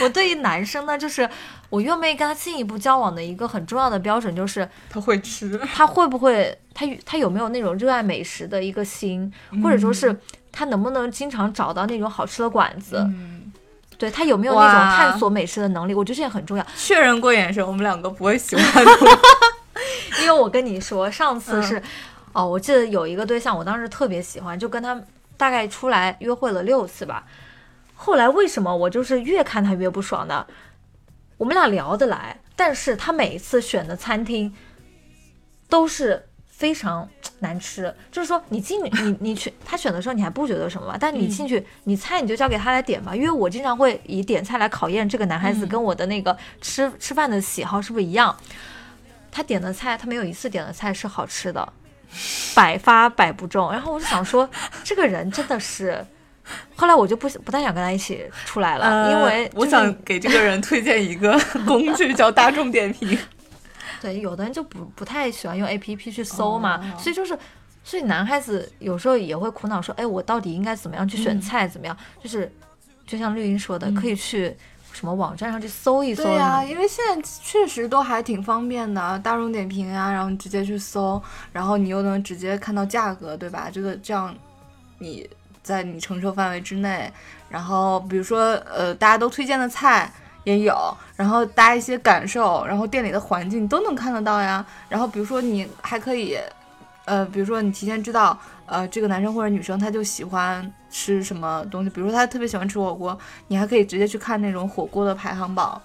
[0.00, 1.28] 我对于男生呢，就是
[1.70, 5.58] 我愿不愿意跟他进一步交往的一个很重要的标准，就是他会吃。
[5.74, 10.14] 他会不会，他他有没有那种热爱美食的一个心，或者说是
[10.56, 13.52] 他能不能经常找到那种好吃的馆子，嗯。
[13.98, 16.66] 对他有没有那种探索美食的能力，我觉得这也很重要。
[16.76, 18.90] 确认过眼神，我们两个不会喜欢的。
[20.20, 21.82] 因为我跟你说，上嗯次是，
[22.34, 25.00] 哦，我记得有一个对象，我当时特别喜欢，就跟他
[25.38, 27.24] 大概出来约会了六次吧。
[27.94, 30.46] 后来为什么我就是越看他越不爽呢？
[31.38, 34.54] 我们俩聊得来，但是他每一次选的餐厅
[35.70, 37.06] 都是非常
[37.40, 37.94] 难吃。
[38.10, 40.96] 就是说，你进你你去他选的时候，你还不觉得什么吧？
[40.98, 48.34] 但你进去，你菜你就交给他来点吧，因为我经常会以点菜来考验这个男孩子嗯跟我的那个吃吃饭的喜好是不是一样。
[49.30, 51.72] 他点的菜，他没有一次点的菜是好吃的，
[52.54, 53.70] 百发百不中。
[53.70, 54.48] 然后我就想说，
[54.82, 56.02] 这个人真的是，
[56.74, 63.18] 后来我就不不太想跟他一起出来了，因为、呃我想给这个人推荐一个工具，叫大众点评。
[64.00, 67.38] 对有的人就不不太喜欢用 A P P 去搜嘛，哦所以就是。
[67.88, 71.68] 所以男孩子有时候也会苦恼说，哎，我到底应该怎么样去选嗯菜？
[71.68, 71.96] 怎么样？
[72.20, 72.52] 就是
[73.06, 74.52] 就像绿茵说的，可以去
[74.92, 76.24] 什么网站上去搜一搜。
[76.24, 83.70] 对呀、因为现在确实都还挺方便的，大众点评啊，然后你直接去搜，然后你又能直接看到价格，对吧？
[83.72, 84.34] 这个这样
[84.98, 85.30] 你
[85.62, 87.08] 在你承受范围之内。
[87.48, 90.12] 然后比如说呃，大家都推荐的菜。
[90.46, 94.64] 也有，然后大家一些感受，然后店里的环境都能看得到呀。
[94.88, 96.38] 然后比如说你还可以，
[97.04, 105.82] 呃，比如说你提前知道，呃，这个男生或者女生他就喜欢吃什么东西，比如说他特别喜欢吃火锅，你还可以直接去看那种火锅的排行榜。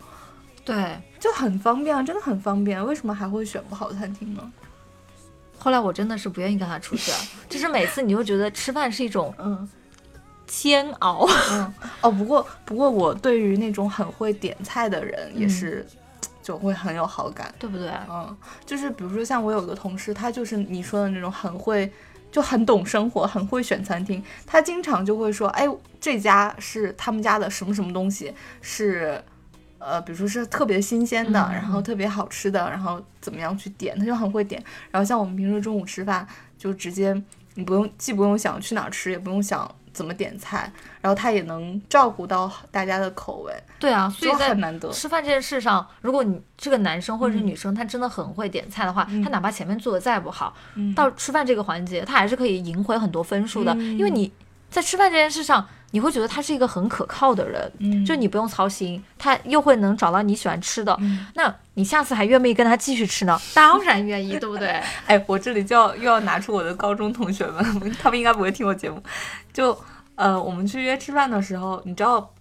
[0.63, 0.95] 对。
[1.19, 2.84] 就很方便啊，真的很方便。
[2.84, 4.52] 为什么还会选不好餐厅呢？
[5.60, 7.17] 后来我真的是不愿意跟他出去了，
[7.48, 9.69] 就是每次你就觉得吃饭是一种嗯
[10.60, 11.25] 煎熬。
[11.52, 15.85] 嗯哦，不过不过我对于那种很会点菜的人也是，
[16.43, 17.54] 就会很有好感。
[17.58, 17.89] 对不对？
[18.10, 21.91] 嗯，就是比如说像我有个同事，他就是你说的那种很会。
[22.31, 24.23] 就很懂生活，很会选餐厅。
[24.47, 25.67] 他经常就会说：“哎，
[25.99, 29.21] 这家是他们家的什么什么东西，是
[29.77, 34.63] 呃，比如说是特别新鲜的，然后特别好吃的，然后怎么样去点，他就很会点。
[34.91, 36.25] 然后像我们平时中午吃饭，
[36.58, 37.13] 就直接
[37.56, 40.71] 你不用既不用想去哪儿吃，也不用想怎么点菜，
[41.02, 44.92] 然后他也能照顾到大家的口味，对啊，所以在很难得。
[44.92, 54.31] 吃饭这件事上，如果你这个男生或者是嗯女生，他真的很会点菜的话，嗯他哪怕前面做的再不好，嗯到吃饭这个环节，他还是可以赢回很多分数的，嗯因为你
[54.69, 63.39] 在吃饭这件事上，你会觉得他是一个很可靠的人，嗯就你不用操心，他又会能找到你喜欢吃的，嗯那你下次还愿不愿意跟他继续吃呢？
[63.54, 64.81] 当然愿意，对不对？
[65.06, 67.63] 哎，我这里就要又要拿出我的高中同学们，
[68.02, 69.02] 他们应该不会听我节目。
[69.54, 69.77] 就
[70.15, 72.33] 呃，我们去约吃饭的时候，你知道，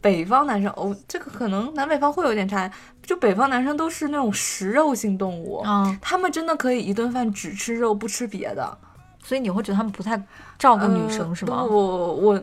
[0.00, 2.70] 北方男生哦，这个可能南北方会有点差异。
[3.02, 8.76] 就北方男生都是那种食肉性动物，嗯，他们真的可以一顿饭只吃肉不吃别的。
[9.24, 10.18] 所以你会觉得他们不太
[10.58, 11.62] 照顾女生、呃是吗？
[11.62, 12.42] 我我我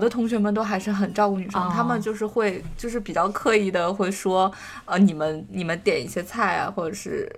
[0.00, 4.52] 的同学们都还是很照顾女生，哦他们就是会就是比较刻意的会说，
[4.84, 7.30] 呃，你们你们点一些菜啊，或者是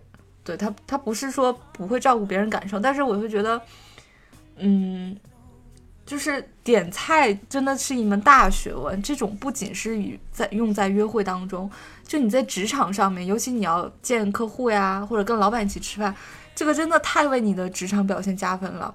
[0.45, 3.61] 对他他不是说不会照顾别人感受，但是我会觉得，
[4.59, 5.17] 嗯。
[6.07, 11.69] 就是点菜真的是一门大学问，这种不仅是与在用在约会当中，
[12.07, 16.15] 就你在职场上面，尤其你要见客户呀，或者跟老板一起吃饭，
[16.55, 18.95] 这个真的太为你的职场表现加分了。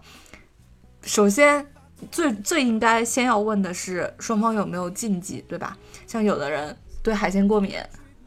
[1.01, 1.67] 首先，
[2.11, 5.77] 最最应该先要问的是双方有没有禁忌，对吧？
[6.07, 7.75] 像有的人对海鲜过敏，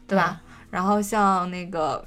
[0.07, 0.41] 对吧？
[0.69, 2.03] 然后像那个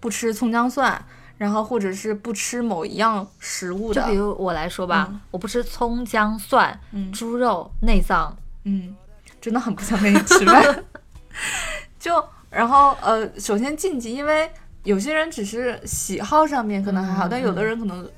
[0.00, 1.02] 不吃葱姜蒜，
[1.38, 8.94] 然后或者是不吃某一样食物的就比，如我来说吧，嗯我不吃葱姜蒜、嗯猪肉、内脏，嗯，
[9.40, 10.84] 真的很不想跟你吃饭。
[11.98, 14.50] 就然后呃，首先禁忌，因为
[14.84, 18.08] 有些人只是喜好上面可能还好，嗯但有的人可能。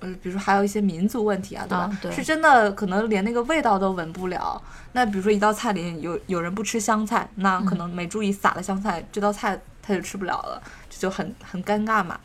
[0.00, 1.78] 呃，比如说还有一些民族问题啊，对吧？
[1.78, 4.60] 啊对是真的可能连那个味道都闻不了。
[4.92, 12.18] 那比如说一道菜里有有人不吃香菜，那可能没注意撒了香菜，这道菜他就吃不了了，这就很很尴尬嘛。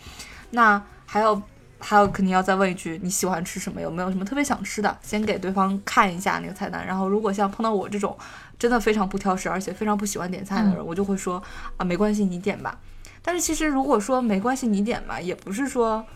[0.51, 1.41] 那还有
[1.79, 6.85] 还有肯定要再问一句你喜欢吃什么，有没有什么特别想吃的，先给对方看一下那个菜单。
[6.85, 8.17] 然后如果像碰到我这种
[8.57, 11.41] 真的非常不挑食，而且非常不喜欢点菜的人，我就会说
[11.77, 12.77] 啊没关系，你点吧。
[13.21, 16.07] 但是其实如果说没关系，你点吧，也不是说你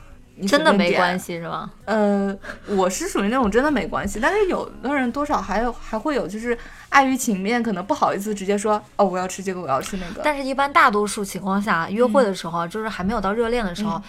[0.45, 1.37] 真的没关系。
[1.37, 1.71] 是吗？
[1.85, 6.57] 呃，我是属于那种真的没关系，但是有的人多少还有还会有就是
[6.89, 10.21] 碍于情面，可能不好意思直接说哦我要吃这个，我要吃那个。
[10.23, 14.01] 但是，一般大多数情况下，约会的时候，就是还没有到热恋的时候，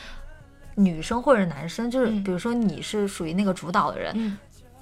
[0.75, 4.37] 女生或者男生，就是嗯比如说你是属于那个主导的人，嗯，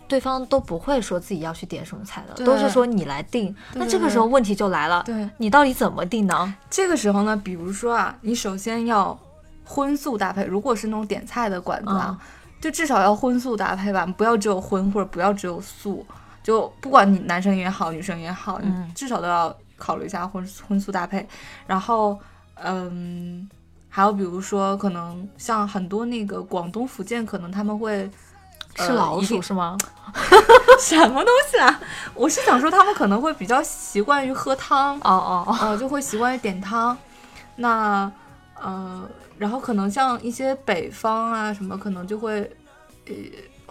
[0.08, 3.54] 对方都不会说自己要去点什么菜的，都是说你来定。
[3.74, 6.54] 那这个时候问题就来了，对，你到底怎么定呢？
[6.68, 9.18] 这个时候呢，比如说啊，你首先要
[9.66, 12.16] 荤素搭配，如果是那种点菜的馆子啊，
[12.60, 16.06] 就至少要荤素搭配吧，不要只有荤或者不要只有素，
[16.42, 21.28] 就不管你男生也好，女生也好，嗯你至少都要考虑一下荤荤素搭配。
[21.66, 22.18] 然后，
[22.54, 23.48] 嗯，
[23.88, 28.02] 还有比如说，可能像很多那个广东、福建，可能他们会。
[28.02, 29.74] 呃吃老鼠是吗？
[30.78, 31.80] 什么东西啊？
[32.12, 36.94] 我是想说，他们可能会比较习惯于喝汤，哦哦哦，呃，就会习惯于点汤。
[37.54, 38.12] 那
[38.62, 42.40] 呃，然后可能像一些北方啊什么，可能就会
[43.06, 43.14] 呃，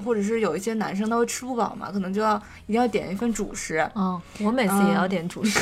[0.03, 2.36] 或者是有一些男生他会吃不饱嘛，可能就要
[2.67, 3.88] 一定要点一份主食。
[3.95, 5.59] 嗯，我每次也要点主食，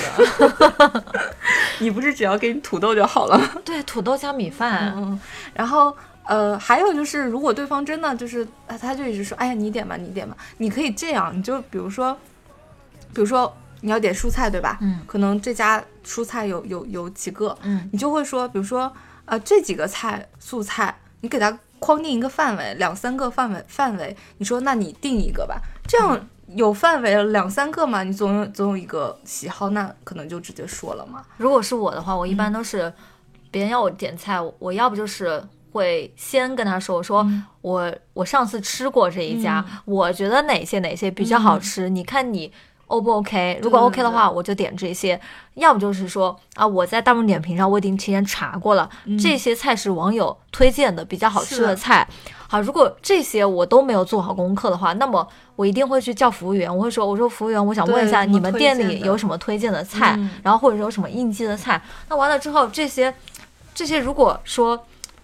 [1.80, 3.50] 你不是只要给你土豆就好了吗？
[3.66, 5.20] 对，土豆加米饭，嗯，
[5.54, 5.96] 然后。
[6.26, 12.18] 呃，还有就是，如果对方真的就是，他他就一直说，哎呀，你点吧，你点吧，你可以这样，你就比如说，
[13.14, 14.78] 比如说你要点蔬菜，对吧？
[14.80, 18.90] 嗯可能这家蔬菜有有有几个，嗯你就会说，比如说，
[19.34, 31.26] 呃，这几个菜素菜，你给它框定一个范围，两三个范围范围，你说那你定一个吧，这样有范围了两三个嘛，你总有总有一个喜好，那可能就直接说了嘛。
[31.38, 32.54] 如果是我的话，我一般嗯。
[32.54, 32.94] 都是
[33.50, 37.44] 别人要我点菜，我要不就是会先跟他说，我说嗯。
[37.62, 42.54] 我我上次吃过这一家，我觉得哪些哪些比较好吃，你看你。
[42.88, 43.60] O 不 OK？
[43.64, 45.18] 如果 OK 的话，我就点这些；
[45.56, 52.08] 要不就是说啊，我在大众点评上我已经提前查过了，这些菜是网友推荐的比较好吃的的菜。
[52.48, 61.82] 好，如果这些我都没有做好功课的话，那么我一定会去叫服务员，我会说，我说服务员，我想问一下你们店里有什么推荐的菜，嗯然后或者说有什么应季的菜。
[62.10, 63.12] 那完了之后，这些
[63.74, 64.80] 这些如果说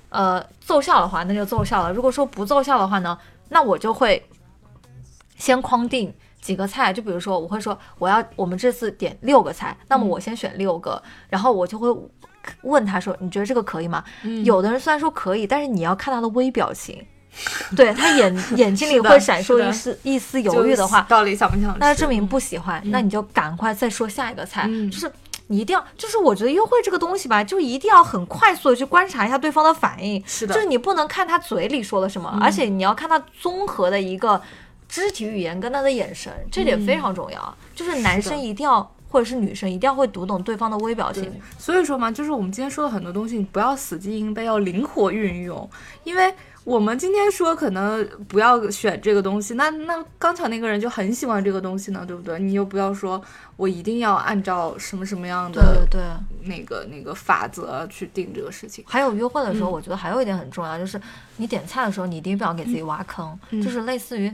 [0.09, 3.15] 呃奏效的话，那就奏效了；如果说不奏效的话呢，
[3.49, 4.27] 那我就会
[5.37, 6.11] 先框定
[6.41, 11.87] 几个菜，就比如说我会说我要我们这次点六个菜，那么我先选六个，然后我就会
[12.61, 14.03] 问他说你觉得这个可以吗？
[14.23, 17.05] 嗯有的人虽然说可以，但是你要看他的微表情。
[17.77, 21.77] 对他眼眼睛里会闪烁一丝一丝犹豫的话，到底想不想吃？
[21.79, 24.65] 那证明不喜欢，那你就赶快再说下一个菜。
[24.67, 25.09] 嗯就是
[25.45, 34.41] 你一定要，就是我觉得约会这个东西吧，就一定要很快速的去观察一下对方的反应，是的就是你不能看他嘴里说了什么，嗯而且你要看他综合的一个
[34.89, 37.57] 肢体语言跟他的眼神，这点非常重要。
[37.73, 45.69] 就是男生一定要，或者是女生一定要会读懂对方的微表情。，所以说嘛，就是我们今天说的很多东西，你不要死记硬背，要灵活运用。
[46.03, 46.33] 因为
[46.65, 52.37] 我们今天说可能不要选这个东西，那那刚才那个人就很喜欢这个东西呢，对不对？
[52.39, 53.21] 你又不要说
[53.55, 56.01] 我一定要按照什么什么样的对。
[56.43, 58.83] 那个那个法则去定这个事情。
[58.87, 60.99] 还有约会的时候，嗯我觉得还有一点很重要，就是
[61.37, 64.33] 你点菜的时候，你一定不要给自己挖坑，嗯就是类似于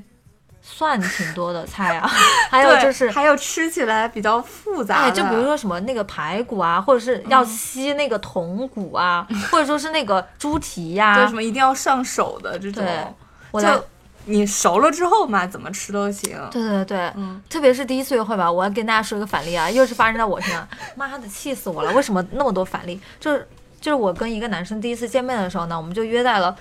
[0.67, 2.09] 蒜挺多的菜啊，
[2.49, 13.05] 还有就是还有吃起来比较复杂哎，的，就比如说什么那个排骨啊，或者是要吸那个筒骨啊，或者说是那个猪蹄呀、对什么一定要上手的这种，对
[13.51, 13.85] 我，就
[14.25, 16.35] 你熟了之后嘛，怎么吃都行。
[16.51, 21.93] 对对对，嗯，特别是第一次约会吧，我要跟大家说一个反例啊，又是发生在我身上，妈的，气死我了！
[21.93, 22.99] 为什么那么多反例？
[23.19, 23.47] 就是
[23.79, 26.55] 就是我跟一个男生第一次见面的时候呢，我们就约在了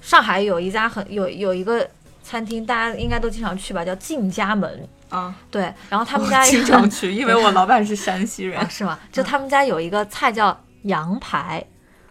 [0.00, 1.86] 上海有一家很有有一个
[2.30, 4.88] 餐厅，大家应该都经常去吧，叫进家门。
[5.08, 8.68] 啊，对，然后他们家我经常去，因为 我老板是山西人啊，。
[8.68, 8.96] 是吗？
[9.10, 11.64] 就他们家有一个菜叫羊排，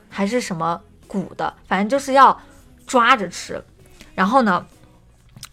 [0.10, 2.38] 还是什么骨的，反正就是要
[2.86, 3.64] 抓着吃。
[4.14, 4.66] 然后呢，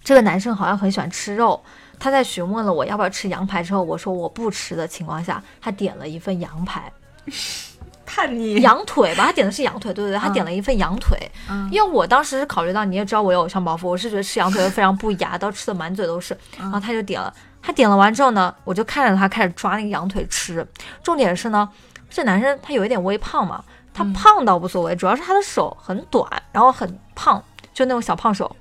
[0.03, 1.63] 这个男生好像很喜欢吃肉，
[2.01, 6.93] 他在询问了我要不要吃羊排之后，我说我不吃的情况下，他点了一份羊排，
[8.07, 11.19] 叛逆，羊腿吧，他点的是羊腿，对对对，他嗯点了一份羊腿。
[11.51, 16.33] 嗯因为我当时是考虑到，你也知道我有偶像包袱，我是觉得吃羊腿非常不雅，到吃的满嘴都是。
[16.59, 20.67] 嗯然后他就点了，他点了完之后呢，我就看着他开始抓那个羊腿吃。
[21.03, 21.69] 重点是呢，
[22.09, 27.43] 这男生他有一点微胖嘛，他嗯胖倒无所谓，主要是他的手很短，然后很胖，
[27.75, 28.55] 就那种小胖手。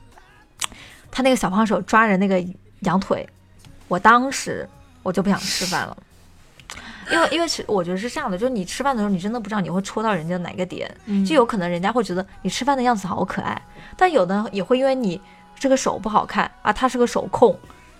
[1.11, 2.43] 他那个小胖手抓着那个
[2.81, 3.27] 羊腿，
[3.87, 4.67] 我当时
[5.01, 5.95] 我就不想吃饭了。
[7.12, 13.62] 因为因为是我觉得是这样的，就是你吃饭的时候，你真的不知道你会戳到人家哪个点，嗯就有可能人家会觉得你吃饭的样子好可爱，
[13.95, 15.22] 但有的也会因为你
[15.58, 17.58] 这个手不好看啊，他是个手控，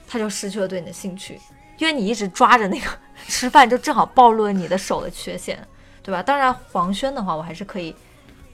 [0.08, 1.40] 他就失去了对你的兴趣，
[1.78, 2.88] 因为你一直抓着那个
[3.28, 5.58] 吃饭，就正好暴露了你的手的缺陷，
[6.04, 6.22] 对吧？
[6.22, 7.96] 当然黄轩的话，我还是可以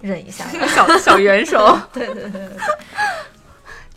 [0.02, 0.68] 忍一下的。
[0.68, 2.50] 小小元首， 对对对对，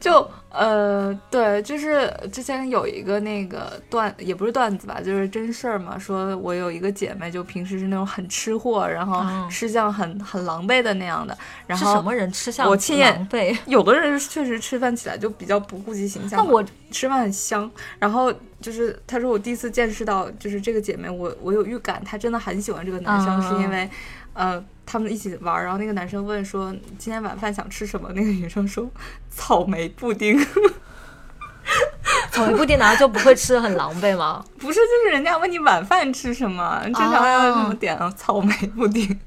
[0.05, 5.99] 就呃，对，就是之前有一个那个段，也不是段子吧，就是真事儿嘛。
[5.99, 11.35] 说我有一个姐妹，就平时是那种很吃货，然后哦吃相很很狼狈的那样的。
[11.67, 13.57] 然后是什么人吃相我亲眼狼狈？
[13.65, 16.45] 有的人确实吃饭起来就比较不顾及形象嘛。
[16.45, 18.31] 那我吃饭很香，然后
[18.61, 23.89] 就是她说我第一次见识到，就是这个姐妹，我我有预感她真的很喜欢这个男生，嗯是因为
[24.35, 28.89] 呃他们一起玩儿，然后那个男生问说今天晚饭想吃什么，那个女生说
[29.30, 30.39] 草莓布丁，
[32.30, 34.45] 草莓布丁难道就不会吃的很狼狈吗？
[34.59, 39.18] 不是就是人家问你晚饭吃什么，正常要怎么哦点啊，草莓布丁。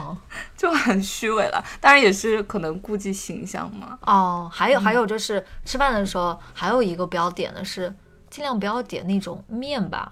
[0.00, 0.16] 哦。
[0.56, 3.98] 就很虚伪了，当然也是可能顾及形象嘛。
[4.00, 7.94] 哦，还有还有就是吃饭的时候，还有一个不要点的是，
[8.30, 10.10] 尽量不要点那种面吧，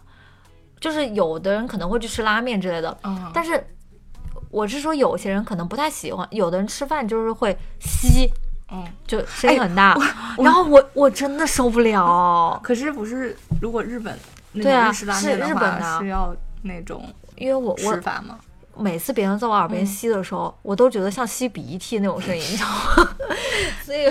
[0.78, 3.66] 就是有的人可能会去吃拉面之类的，嗯，但是
[4.54, 8.30] 我是说有些人可能不太喜欢，有的人吃饭就是会吸，
[8.70, 9.96] 嗯，就声音很大，
[10.38, 14.16] 然后我我真的受不了， 可是不是如果日本
[14.52, 16.32] 那对啊是日本的是要
[16.62, 18.38] 那种因为我我吃法吗？
[18.76, 23.10] 每次别人在我耳边嗯吸的时候，我都觉得像吸鼻涕那种声音，你知道吗？
[23.84, 24.08] 所以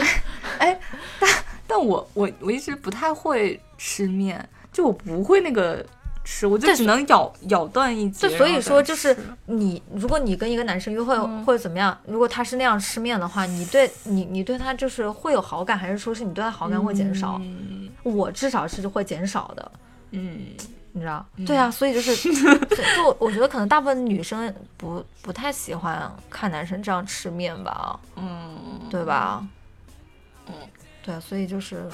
[1.65, 5.83] 但我我我一直不太会吃面，就我不会那个
[6.23, 8.29] 吃，我就对只能咬咬断一截。
[8.29, 9.15] 就所以说就是
[9.45, 17.39] 你，如果你跟一个男生约会嗯或者怎么样，如果他是那样吃面的话，你对你你对他就是会有好感，还是说是你对他好感会减少？
[17.41, 19.71] 嗯我至少是会减少的。
[20.11, 20.47] 嗯，
[20.91, 21.25] 你知道？
[21.45, 29.45] 对啊，所以就是， 就我觉得可能大部分女生不不太喜欢看男生这样吃面吧，嗯，对吧？
[30.47, 30.53] 嗯，
[31.01, 31.89] 对啊，所以就是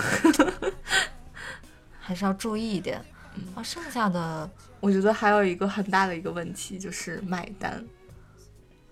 [2.02, 3.00] 还是要注意一点。
[3.64, 4.50] 剩下的
[4.80, 7.84] 我觉得还有一个很大的一个问题就是买单。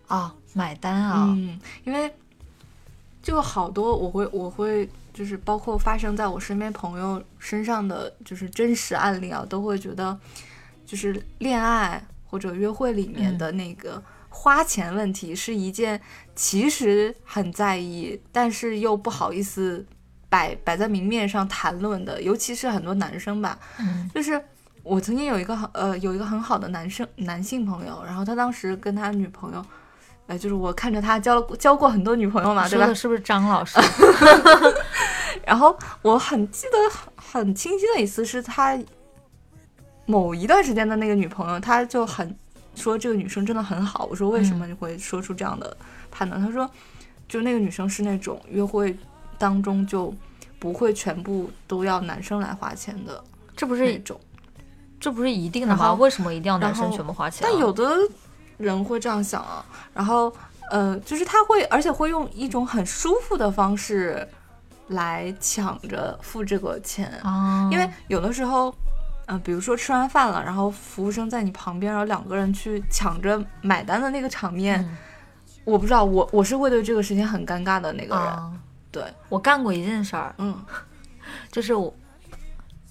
[0.07, 2.13] 啊，买单啊，嗯，因为
[3.21, 10.17] 就好多我会我会就是包括发生在我身边朋友身上的就是真实案例啊，都会觉得
[10.85, 15.99] 就是恋爱或者约会里面的那个花钱问题是一件
[16.35, 19.85] 其实很在意，但是又不好意思
[20.29, 24.41] 摆摆在明面上谈论的，尤其是很多男生吧，嗯就是
[24.87, 29.65] 我曾经有一个很呃有一个很好的男生男性朋友，然后他当时跟他女朋友，
[30.27, 32.91] 呃，就是我看着他交了交过很多女朋友嘛，对吧？
[32.95, 33.77] 是不是张老师？
[35.45, 38.79] 然后我很记得很很清晰的一次是他
[40.05, 42.33] 某一段时间的那个女朋友，他就很
[42.73, 44.05] 说这个女生真的很好。
[44.09, 45.75] 我说为什么你会说出这样的
[46.09, 46.41] 判断？
[46.41, 46.69] 他说，
[47.27, 48.97] 就那个女生是那种约会
[49.37, 50.13] 当中就
[50.59, 53.21] 不会全部都要男生来花钱的
[53.55, 54.17] 这不是一种。
[54.99, 55.93] 这不是一定的吗？
[55.93, 57.49] 为什么一定要男生全部花钱啊？
[57.51, 57.95] 但有的
[58.57, 60.33] 人会这样想啊，然后
[60.71, 64.27] 呃，就是他会，而且会用一种很舒服的方式
[64.87, 68.73] 来抢着付这个钱，啊，因为有的时候。
[69.29, 74.97] 嗯、比如说吃完饭了，然后服务生在你旁边，然后两个人去抢着买单的那个场面，嗯
[75.65, 78.23] 我不知道，我我是会对这个事情很尴尬的那个人。
[78.23, 78.53] 啊，
[78.89, 80.57] 对，我干过一件事儿，嗯，
[81.51, 81.93] 就是我，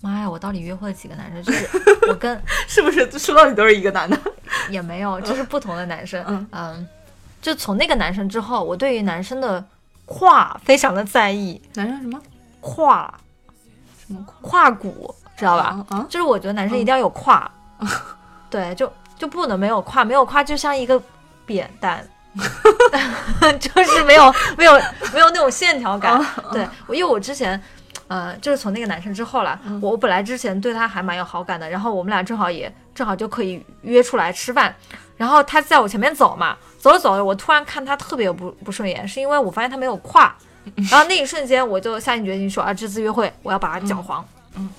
[0.07, 1.43] 妈呀，我到底约会了几个男生？
[1.43, 1.69] 就是
[2.09, 4.19] 我跟 是不是说到底都是一个男的？
[4.71, 6.87] 也没有，就是不同的男生，嗯。
[7.43, 9.65] 就从那个男生之后，我对于男生的
[10.05, 12.21] 胯非常的在意，男生什么？
[12.61, 13.13] 胯
[14.05, 16.07] 什么胯骨，知道吧？
[16.09, 17.49] 就是我觉得男生一定要有胯，
[18.51, 21.01] 对，就就不能没有胯，没有胯就像一个
[21.45, 22.05] 扁担，
[23.61, 24.73] 就是没有没有
[25.13, 26.21] 没有那种线条感。
[26.53, 27.63] 对，我因为我之前。
[28.09, 34.75] 呃，就是从那个男生之后了，我我本来之前对他还蛮有好感的，然后我们俩正好也正好就可以约出来吃饭，
[35.17, 40.35] 然后他在我前面走嘛，走着走着，我突然看他特别不不顺眼，是因为我发现他没有胯，
[40.91, 44.25] 然后那一瞬间我就下定决心说啊，这次约会我要把他搅黄。
[44.55, 44.71] 嗯。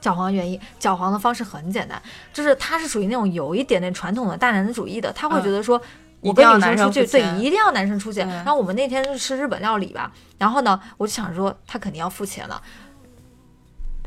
[0.00, 2.02] 搅黄原因，搅黄的方式很简单，
[2.32, 5.80] 就是他是属于那种有一点点传统的大男子主义的，他会觉得说，
[6.22, 8.26] 我跟女生出去，对，一定要男生出钱。
[8.26, 12.62] 嗯然后我们那天是吃日本料理吧，然后呢，我就想说他肯定要付钱了，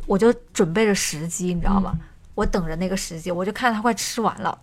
[0.07, 1.91] 我就准备着时机，你知道吗？
[1.93, 1.99] 嗯
[2.36, 4.59] 我等着那个时机，我就看他快吃完了，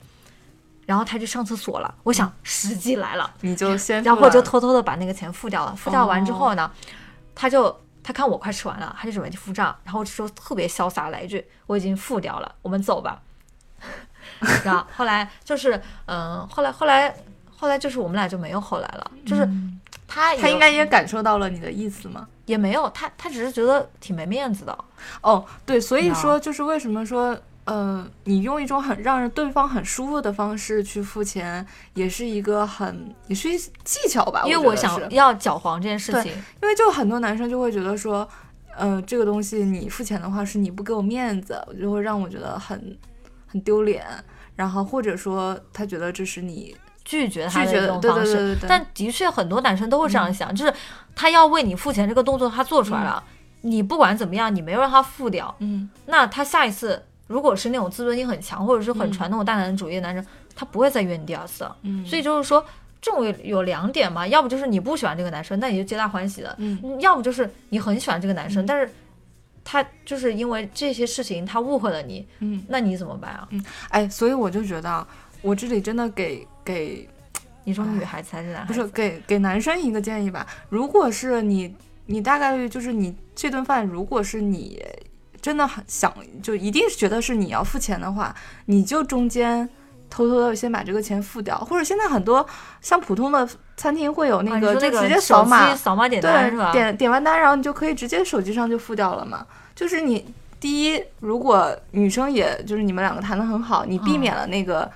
[0.84, 5.74] 然后他去上厕所了，我想时机来了，你就先，然后我就偷偷的把那个钱付掉了。
[5.74, 6.70] 付掉完之后呢，
[7.34, 13.22] 他就他看我快吃完了，他就准备去付账，然后我这时候特别潇洒来一句：“我已经付掉了，我们走吧。
[14.62, 17.16] ”然后后来就是，嗯、后来后来
[17.62, 19.48] 后来就是我们俩就没有后来了，就是
[20.08, 22.26] 他也他应该也感受到了你的意思嘛？
[22.46, 24.76] 也没有他他只是觉得挺没面子的，
[25.20, 34.42] 哦，对，所以说就是为什么说，呃，你用一种很让人对方很舒服的方式去付钱，也是一个很也是一技巧吧。
[34.44, 38.28] 因为我想要搅黄这件事情，因为就很多男生就会觉得说，
[38.76, 42.98] 呃，这个东西你付钱的话是你不给我面子，就会让我觉得很
[43.46, 44.04] 很丢脸，
[44.56, 48.32] 然后或者说他觉得这是你拒绝他的这种方式。
[48.32, 50.72] 对对对对，但的确，很多男生都会这样想，就是
[51.14, 53.22] 他要为你付钱这个动作，他做出来了，
[53.62, 55.88] 你不管怎么样，你没有让他付掉，嗯。
[56.06, 59.12] 那他下一次如果是那种自尊心很强，或者是很嗯。
[59.12, 60.24] 传统大男人主义的男生，
[60.54, 61.76] 他不会再约你第二次了。
[61.82, 62.64] 嗯，所以就是说，
[63.00, 66.78] 这种有有两点嘛，要不就是你不喜欢这个男生，那你就皆大欢喜的；嗯。
[66.82, 68.92] 嗯要不就是你很喜欢这个男生，但是
[69.64, 73.46] 他就是因为这些事情他误会了你，嗯，那你怎么办啊？
[73.50, 73.64] 嗯。
[73.90, 75.06] 哎，所以我就觉得啊，
[75.40, 77.08] 我这里真的给给
[77.64, 78.80] 你说女孩子还是男孩子？
[78.80, 81.74] 不是给给男生一个建议吧，如果是你，
[82.06, 84.82] 你大概率就是你这顿饭，如果是你
[85.40, 88.34] 真的很想，就一定是觉得是你要付钱的话，
[88.66, 89.68] 你就中间
[90.10, 92.46] 偷偷的先把这个钱付掉，或者现在很多
[92.80, 96.70] 像普通的餐厅会有那个，直接扫码，扫码点单是吧？
[96.72, 99.46] 对，点点完单，然后你就可以直接手机上就付掉了嘛。
[99.74, 100.24] 就是你
[100.60, 104.88] 第一，如果女生也就是你们两个谈的很好，你避免了那个，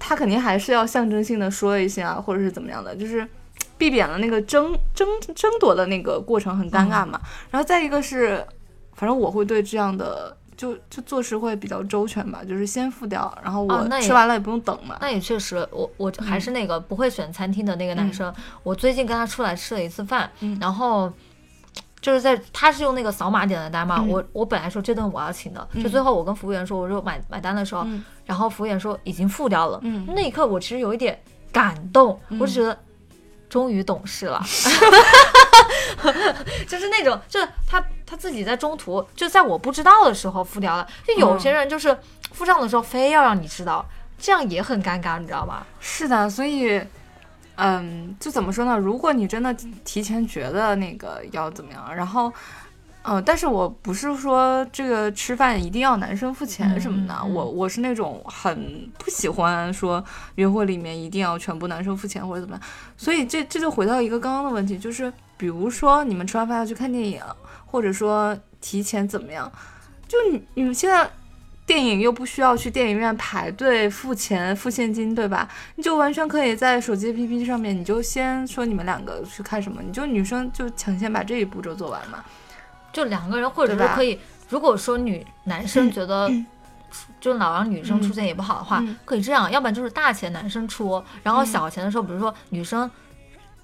[0.00, 3.24] 他肯定还是要象征性的说一下，或者是怎么样的，就是
[3.78, 7.20] 避免了那个争争争夺的那个过程很尴尬嘛。
[7.52, 8.44] 然后再一个是，
[8.94, 10.36] 反正我会对这样的。
[10.56, 14.94] 就就做事会比较周全吧，就是先付掉，然后我吃完了也不用等嘛。
[15.00, 18.30] 那也确实，我我还是那个不会选餐厅的那个男生。
[18.62, 21.10] 我最近跟他出来吃了一次饭，嗯然后
[22.00, 24.08] 就是在他是用那个扫码点的单嘛，嗯。
[24.08, 25.82] 我我本来说这顿我要请的，嗯。
[25.82, 28.04] 就最后我跟服务员说，我说买买单的时候，嗯。
[28.24, 30.06] 然后服务员说已经付掉了，嗯。
[30.14, 31.20] 那一刻我其实有一点
[31.52, 32.38] 感动，嗯。
[32.40, 32.78] 我就觉得
[33.48, 34.40] 终于懂事了，
[36.68, 40.86] 就是那种，就是他他自己在中途，就在我不知道的时候付掉了。
[41.04, 41.96] 就有些人就是
[42.32, 43.84] 付账的时候非要让你知道，
[44.18, 45.66] 这样也很尴尬，你知道吗？
[45.80, 46.80] 是的，所以，
[47.62, 48.78] 嗯，就怎么说呢？
[48.78, 49.54] 如果你真的
[49.84, 52.32] 提前觉得那个要怎么样，然后，
[53.02, 60.02] 呃，但是我不是说这个吃饭一定要男生付钱什么的，嗯嗯嗯我我是那种很不喜欢说
[60.36, 62.62] 约会里面一定要全部男生付钱或者怎么样，
[62.96, 67.20] 所以这这就回到一个刚刚的问题，就是比如说你们吃完饭要去看电影，
[67.66, 69.52] 或者说提前怎么样，
[70.08, 71.10] 就你你们现在。
[71.70, 75.48] 电影又不需要去电影院排队付钱付现金，对吧？
[75.76, 82.24] 你就完全可以在手机 APP 上面，你就先说你们两个去看什么，你就女生就抢先把这一步骤做完嘛。
[82.92, 83.92] 就两个人，或者对吧？
[83.92, 84.18] 是可以，
[84.48, 86.28] 如果说女男生觉得
[87.20, 88.96] 就老让女生出钱也不好的话，嗯。
[89.04, 92.90] 可以这样，要不然就是大钱男生出，然后小钱的时候，比如说女生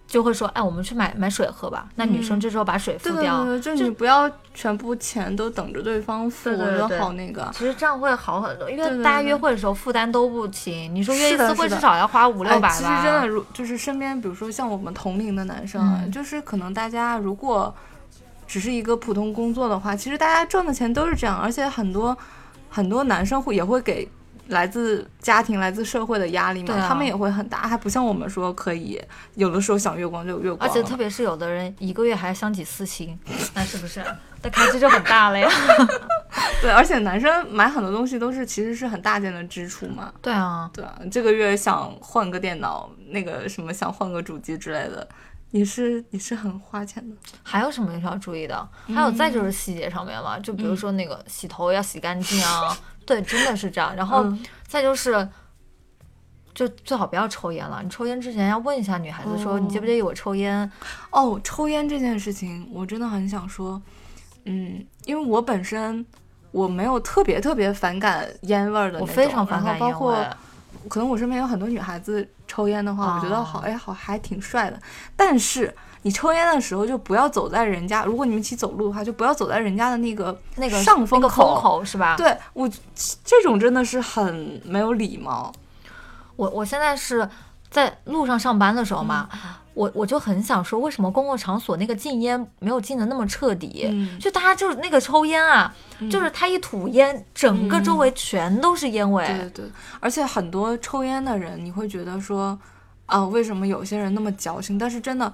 [0.06, 7.50] 就会说，哎，我们去买买水喝吧，那女生这时候把水付对对掉，对，就你不要全部钱都等着对方付，我觉得好那个。
[7.52, 10.94] 其实这样会好很多，因为大家约会的时候负担都不轻。
[10.94, 12.68] 你说约一次会至少要花五六百吧？
[12.68, 12.72] 哎。
[12.72, 17.74] 其实真的，如就是身边，比如说像我们同龄的男生就是可能大家如果
[18.46, 22.16] 只是一个普通工作的话，其实大家赚的钱都是这样，而且很多
[22.70, 24.08] 很多男生会也会给
[24.48, 29.00] 来自家庭、来自社会的压力嘛，他们也会很大，还不像我们说可以
[29.34, 33.18] 有的时候想月光就月光，而且特别是有的人一个月还相几次亲，
[33.54, 34.04] 那是不是？
[34.42, 35.48] 那开支就很大了呀。
[36.62, 40.12] 对，而且男生买很多东西都是其实是很大件的支出嘛。
[40.22, 45.06] 对啊，对啊，这个月想换个电脑，那个什么想换个主机之类的，
[45.50, 47.16] 也是也是很花钱的。
[47.42, 48.68] 还有什么需要注意的？
[48.94, 52.76] 还有再就是细节上面了，就比如说那个洗头要洗干净啊，
[53.06, 53.96] 对，真的是这样。
[53.96, 55.26] 然后嗯再就是。
[56.56, 57.82] 就最好不要抽烟了。
[57.82, 60.72] 你抽烟之前要问一下女孩子说，哦你介不介意我抽烟？
[61.10, 63.78] 哦，抽烟这件事情，我真的很想说，
[64.46, 66.02] 嗯，因为我本身
[66.52, 70.26] 我没有特别特别反感烟味儿的那种，我非常反感烟然后包括。
[70.88, 74.80] 可能我身边有很多女孩子抽烟的话，我觉得好，哦哎，好还挺帅的。
[75.14, 75.74] 但是
[76.06, 82.14] 你抽烟的时候就不要走在人家，如果你们一起走路的话，就不要走在人家的那个那个上风那个口是吧？
[82.16, 82.70] 对我
[83.24, 85.52] 这种真的是很没有礼貌。
[86.36, 87.28] 我我现在是
[87.70, 89.40] 在路上上班的时候嘛，嗯
[89.74, 93.88] 我我就很想说，为什么公共场所那个禁烟没有禁的那么彻底？
[93.90, 95.74] 嗯就大家就是那个抽烟啊，
[96.08, 99.24] 就是他一吐烟，整个周围全都是烟味。
[99.24, 99.64] 嗯对对，
[99.98, 102.56] 而且很多抽烟的人，你会觉得说，
[103.06, 104.78] 啊、为什么有些人那么矫情？
[104.78, 105.30] 但是真的，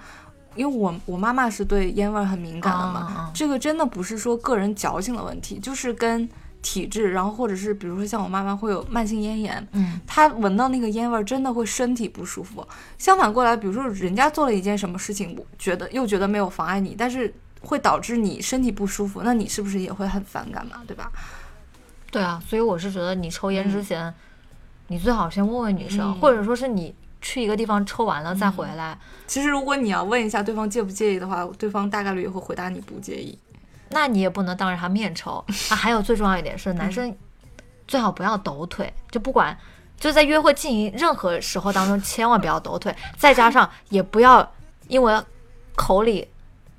[0.55, 6.28] 因为我我妈妈是对烟味儿很敏感的嘛，这个真的不是说个人矫情的问题，就是跟
[6.61, 12.66] 体质，然后或者是比如说像我妈妈会有慢性咽炎，嗯，她闻到那个烟味儿真的会身体不舒服。
[12.98, 20.82] 相反过来，比如说人家做了一件什么事情，我觉得又觉得没有妨碍你，但是会导致你身体不舒服，那你是不是也会很反感嘛？
[20.86, 21.11] 对吧？
[22.12, 24.12] 对啊，所以我是觉得你抽烟之前，
[24.88, 28.98] 你最好先问问女生，嗯或者说是你去一个地方抽完了再回来。
[29.26, 33.38] 其实如果你要问一下对方介不介意的话，对方大概率也会回答你不介意。
[33.88, 35.76] 那你也不能当着他面抽啊。
[35.76, 37.16] 还有最重要一点是，男生
[37.86, 39.56] 最好不要抖腿，就不管
[39.98, 42.94] 就在约会进行任何时候当中，千万不要抖腿。
[43.16, 44.52] 再加上也不要
[44.88, 45.22] 因为
[45.76, 46.28] 口里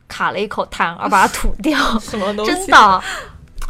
[0.08, 3.04] 卡了一口痰而把它吐掉， 什么东真的。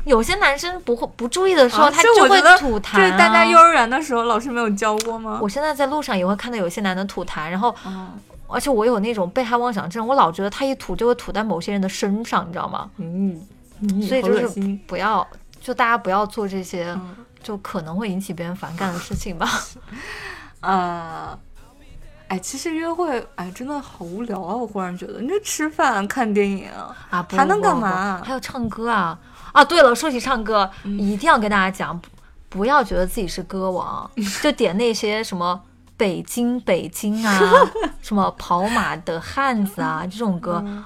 [0.06, 2.98] 有些男生不会不注意的时候，啊他就会吐痰、啊。
[2.98, 5.40] 这是大家幼儿园的时候老师没有教过吗？
[5.42, 8.10] 我现在在路上也会看到有些男的吐痰，然后哦，
[8.48, 12.90] 而且我有那种被害妄想症，我老觉得他一吐就会吐在某些人的身上，你知道吗？
[12.98, 13.40] 嗯，
[13.82, 14.48] 嗯所以就是
[14.88, 15.26] 不要，
[15.62, 19.50] 就大家不要做这些嗯就可能会引起别人反感的事情吧。
[20.62, 21.38] 呃，
[22.30, 24.56] 哎，其实约会，哎，真的好无聊啊！
[24.56, 29.20] 我忽然觉得，你这吃饭、看电影啊，啊，不还能干嘛还有唱歌啊！
[29.54, 32.10] 啊，对了，说起唱歌，嗯一定要跟大家讲，不
[32.50, 34.12] 不要觉得自己是歌王，
[34.44, 35.62] 就点那些什么。
[35.96, 37.40] 北京，北京啊，
[38.02, 40.84] 什么跑马的汉子啊，这种歌，嗯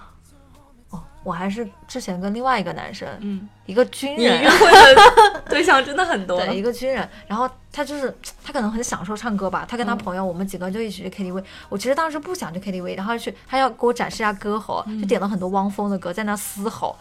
[0.89, 6.37] 哦，我还是之前跟另外一个男生，嗯，一个军人，会的 对象真的很多。
[6.45, 11.41] 对，一个军人，然后他就是他可能很享受唱歌吧，他跟他嗯朋友，我们几个就一起去 KTV。
[11.69, 16.95] 我其实当时不想去 KTV，然后去他要给我展示一下歌喉，嗯就点了很多汪峰的歌，在那嘶吼，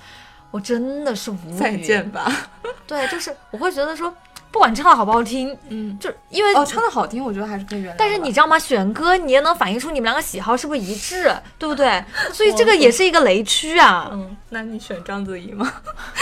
[0.50, 1.58] 我真的是无语。
[1.58, 2.30] 再见吧。
[2.86, 4.14] 对，就是我会觉得说，
[4.50, 7.96] 不管唱的好不好听，嗯，就因为哦，唱的好听，我觉得还是可以原谅。
[7.98, 8.58] 但是你知道吗？
[8.58, 12.02] 选歌你也能反映出你们两个喜好是不是一致，对不对？
[12.32, 14.08] 所以这个也是一个雷区啊。
[14.12, 15.72] 嗯，那你选章子怡吗？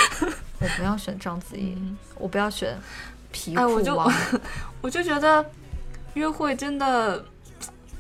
[0.59, 1.77] 我不要选章子怡，
[2.17, 2.77] 我不要选
[3.31, 3.95] 皮哎我就。
[4.81, 5.45] 我就觉得
[6.13, 7.25] 约会真的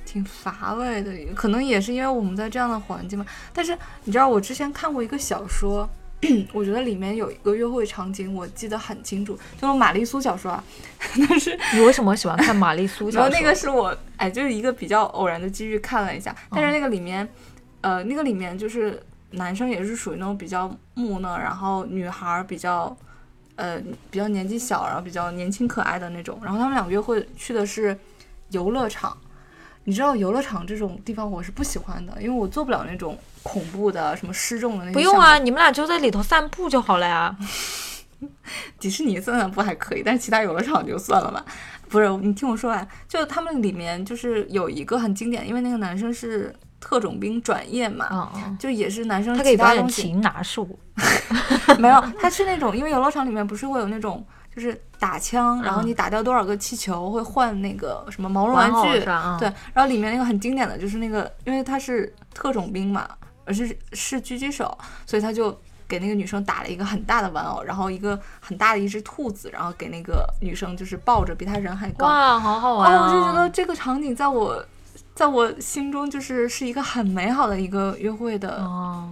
[0.04, 3.24] 挺乏味的，可能也是因为我们在这样的环境嘛。
[3.54, 5.88] 但是你知道，我之前看过一个小说，
[6.52, 10.62] 我觉得里面有一个约会场景，我记得很清楚，就是玛丽苏小说啊。
[11.28, 13.22] 但是，你为什么喜欢看玛丽苏小说？
[13.22, 17.28] 然后那个是我哎，就是一个比较偶然的机遇看了一下，但是那个里面，
[17.80, 19.02] 呃，那个里面就是
[19.32, 22.96] 男生也是属于那种比较木讷，然后女孩儿比较。
[23.56, 26.40] 呃，比较年纪小，然后比较年轻可爱的那种。
[26.42, 27.96] 然后他们俩约会去的是
[28.50, 29.16] 游乐场，
[29.84, 34.94] 你知道游乐场这种地方我是不喜欢的，因为我做不了那种恐怖的、什么失重的那些。
[34.94, 37.36] 不用啊，，你们俩就在里头散步就好了呀。
[38.80, 41.44] 迪士尼散散步还可以，但是其他游乐场就算了吧。
[41.88, 50.78] 不是，你听我说完，就他们里面就是有一个很经典，因为那个男生是特种兵转业嘛，就也是男生他可以表演其他东西擒拿术。
[51.78, 63.08] 没有，他是那种，因为游乐场里面不是会有那种就是打枪，然后嗯你打掉多少个气球会换那个什么毛绒玩玩具对，，然后里面那个很经典的就是那个，因为他是特种兵嘛，
[63.44, 72.06] 而是是狙击手，所以他就给那个女生打了一个很大的玩偶，然后一个很大的一只兔子，然后给那个女生就是抱着，比她人还高。
[72.06, 72.92] 哇，好好玩！
[72.96, 74.64] 我就觉得这个场景在我。
[75.12, 79.08] 在我心中，就是是一个很美好的一个约会的哦，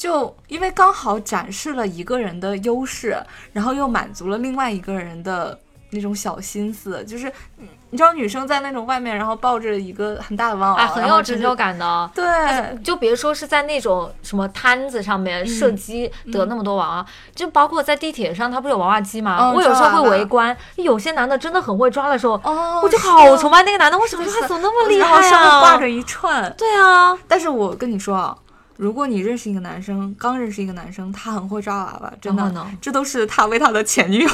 [0.00, 3.22] 就因为刚好展示了一个人的优势，
[3.52, 5.58] 然后又满足了另外一个人的
[5.90, 7.28] 那种小心思，就是
[7.58, 11.54] 嗯你知道女生在那种外面，然后抱着一个很大的玩偶，哎，很有成就。
[11.54, 12.10] 感的。
[12.14, 19.36] 对，就别说是在那种什么摊子上面射击得那么多娃娃，就包括在地铁上，它不是有娃娃机吗？
[19.42, 25.28] 嗯我有时候会围观，有些男的真的很会抓的时候，哦，我就好崇拜那个男的，为什么是他怎么那么厉然后害啊？
[25.28, 26.50] 上面挂着一串。
[26.56, 28.34] 对啊，但是我跟你说啊，
[28.80, 32.66] 如果你认识一个男生，刚认识一个男生，他很会抓娃娃，真的，呢？
[32.80, 34.30] 这都是他为他的前女友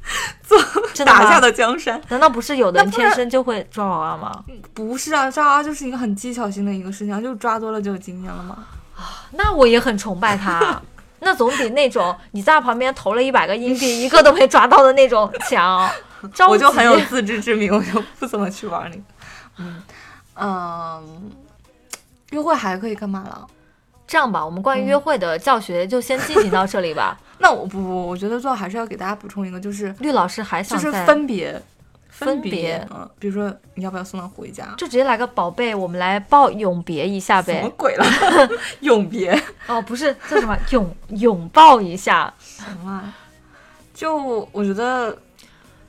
[0.42, 0.58] 做
[1.04, 2.00] 打下的江山。
[2.08, 4.44] 难道不是有的人天生就会抓娃娃吗？
[4.72, 8.64] 不是啊，抓娃娃就是一个很技巧性的一个事情啊，就抓多了就有经验了嘛。
[9.32, 10.80] 那我也很崇拜他。
[11.20, 15.86] 那总比那种你在旁边投了一百个硬币， 一个都没抓到的那种强。
[16.48, 19.02] 我就很有自知之明，我就不怎么去玩那个。
[19.58, 19.82] 嗯
[20.34, 21.30] 嗯，
[22.30, 23.46] 约会还可以干嘛了？
[24.12, 27.18] 这样吧，我们关于约会的教学就先进行到这里吧。
[27.40, 31.62] 那我不不，我觉得最后还是要给大家补充一个，就是绿老师还想就是分别
[32.10, 34.66] 分别别，嗯，比如说你要不要送他回家？
[34.76, 37.70] 就直接来个宝贝，我们来抱永别一下呗什么。
[37.74, 38.04] 鬼了？
[38.80, 39.32] 永别
[39.66, 43.14] 哦，不是叫什么拥拥抱一下，什么？
[43.94, 45.16] 就我觉得，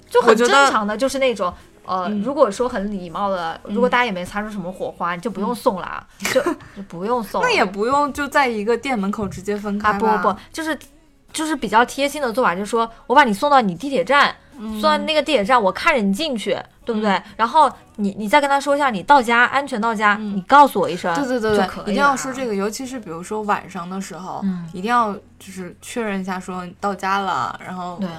[0.09, 1.53] 就很正常的，就是那种。
[1.85, 2.21] 呃，嗯。
[2.21, 6.41] 如果说很礼貌的，如果大家也没擦出什么火花，你就不用送啦，就
[6.75, 7.41] 就不用送。
[7.41, 10.77] 那也不用就在一个店门口直接分开啊，不不不，就是
[11.31, 14.73] 就是比较贴心的做法，就是说我把你送到你地铁站，嗯。
[14.79, 17.21] 送到那个地铁站，我看着你进去，对不对？
[17.35, 24.69] 然后你你再跟他说一下你到家安全到家，你告诉我一声，对对对对一定要说这个，尤其是比如说晚上的时候，嗯。
[24.73, 28.09] 一定要就是确认一下说到家了，然后对，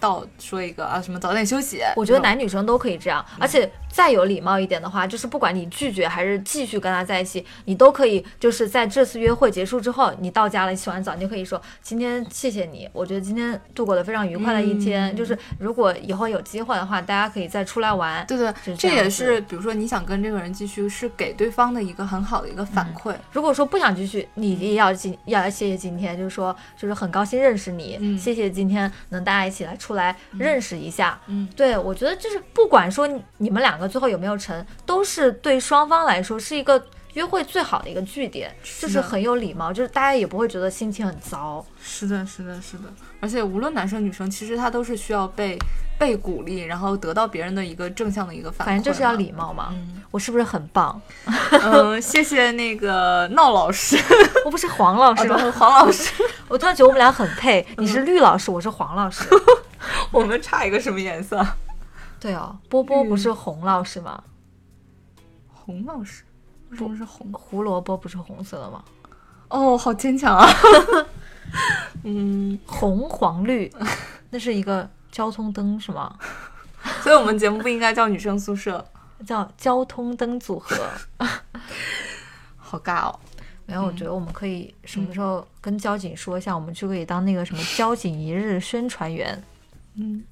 [0.00, 1.80] 到说一个啊什么早点休息。
[1.94, 15.14] 我觉得男女生都可以这样，而且再有礼貌一点的话，就是不管你拒绝还是继续跟他在一起，你都可以就是在这次约会结束之后，你到家了，洗完澡，你就可以说今天谢谢你，我觉得今天度过了非常愉快的一天。
[15.14, 18.24] 嗯就是如果以后有机会的话，大家可以再出来玩。
[18.26, 23.14] 对对，是这也是比如说你想跟这个人继续，是给对方的一个很好的一个反馈。
[23.32, 31.20] 如果说不想继续，你也要今要谢谢今天，就是说就是很高兴认识你，嗯谢谢今天能大家一起来出来认识一下。
[31.26, 36.82] 嗯对我觉得就是不管说你你们两个最后有没有成，都是对双方来说是一个
[37.14, 41.64] 约会最好的一个据点，就是很有礼貌，就是大家也不会觉得心情很糟。
[41.82, 42.84] 是的，是的，是的。
[43.20, 45.58] 而且无论男生女生，其实他都是需要被
[45.98, 48.70] 被鼓励，然后得到别人的一个正向的一个反馈。
[48.70, 49.68] 反正就是要礼貌嘛。
[49.72, 51.00] 嗯我是不是很棒？
[51.62, 53.96] 嗯， 谢谢那个闹老师，
[54.44, 55.36] 我不是黄老师吗？
[55.36, 56.10] 啊黄老师，
[56.48, 59.24] 我突然觉得我们俩很配，你是绿老师，我是黄老师。
[60.10, 61.46] 我们差一个什么颜色？
[62.18, 64.20] 对哦，波波不是红老师吗？
[65.46, 66.24] 红老师，
[66.70, 67.30] 为什么是红？
[67.32, 68.82] 胡萝卜不是红色的吗？
[69.48, 70.46] 哦，好坚强啊！
[72.04, 73.70] 嗯，红黄绿，
[74.30, 76.16] 那是一个交通灯是吗？
[77.02, 78.84] 所以我们节目不应该叫女生宿舍，
[79.26, 80.76] 叫交通灯组合。
[82.56, 83.20] 好尬哦。
[83.66, 89.40] 没有，我觉得我们可以什么时候跟交警说一下，我们就可以当那个什么交警一日宣传员。
[89.94, 90.24] 嗯，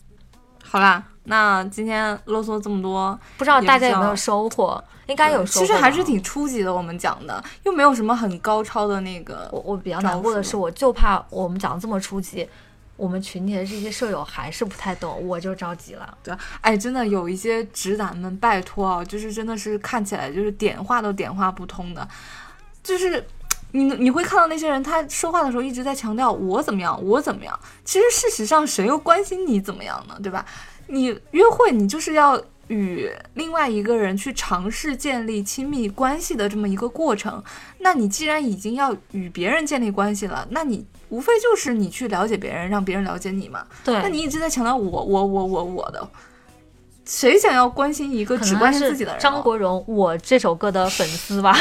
[0.64, 4.83] 好啦，那今天啰嗦这么多，不知道大家有没有收获？
[5.07, 5.66] 应该有收获。
[5.66, 9.49] 其实还是挺初级的，我们讲的又没有什么很高超的那个。
[9.53, 12.49] 我我比较难过的是，我就怕我们讲的这么初级，
[12.97, 16.16] 我们群里的这些舍友还是不太懂，我就着急了。
[16.22, 22.07] 对，哎，真的有一些直男们，拜托啊，就是真的是看起来就是点话都点话不通的，
[22.83, 23.26] 就是
[23.72, 27.59] 你你会看到那些人，他说话的时候一直在强调我怎么样，我怎么样。
[27.85, 30.18] 其实事实上，谁又关心你怎么样呢？
[30.22, 30.45] 对吧？
[30.89, 37.43] 你约会，你就是要与另外一个人去尝试建立亲密关系的这么一个过程。
[37.78, 43.64] 那你既然已经要与别人建立关系了，那你无非就是你去了解别人，让别人了解你嘛。
[43.84, 46.11] 对，那你一直在强调我我我我我的，
[47.07, 49.20] 谁想要关心一个只关心自己的人？
[49.20, 51.57] 张国荣我这首歌的粉丝吧，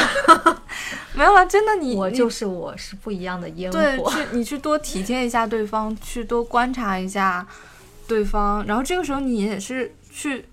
[1.16, 4.10] 没有啊，真的你 你我就是我是不一样的烟 对，火。
[4.10, 7.46] 去你去多体贴一下对方，去多观察一下
[8.08, 10.46] 对方，然后这个时候你也是去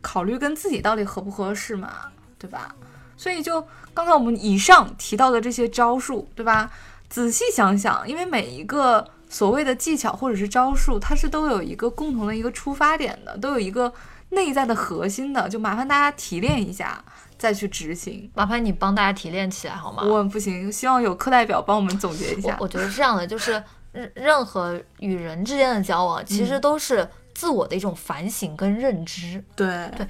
[0.00, 2.74] 考虑跟自己到底合不合适嘛，对吧？
[3.16, 6.70] 所以就刚才我们以上提到的这些招数，对吧？
[7.08, 13.92] 仔细想想，因为每一个所谓的技巧或者是招数，它是都有一个共同的一个出发点的，都有一个
[14.30, 17.02] 内在的核心的，就麻烦大家提炼一下
[17.38, 18.30] 再去执行。
[18.34, 20.02] 麻烦你帮大家提炼起来好吗？
[20.04, 22.56] 我不行，希望有课代表帮我们总结一下。
[22.60, 23.62] 我觉得是这样的，就是
[23.96, 29.42] 任任何与人之间的交往，其实都是自我的一种反省跟认知。
[29.56, 30.06] 对对。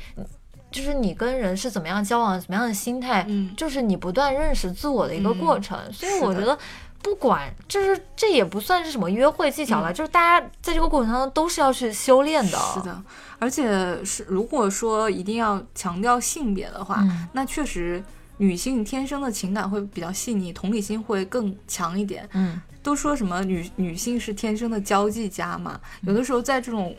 [0.68, 5.78] 就是你跟人是怎么样交往，怎么样的心态，嗯，就是你不断认识自我的一个过程。
[5.90, 6.58] 所以我觉得，
[7.00, 12.58] 不管就是这也不算是什么约会技巧了，就是大家在这个过程当中都是要去修炼的。
[12.74, 13.02] 是的，
[13.38, 18.02] 而且是如果说一定要强调性别的话，那确实
[18.38, 22.28] 女性天生的情感会比较细腻，同理心会更强一点。
[22.32, 26.96] 嗯，都说什么女女性是天生的交际家嘛，有的时候在这种。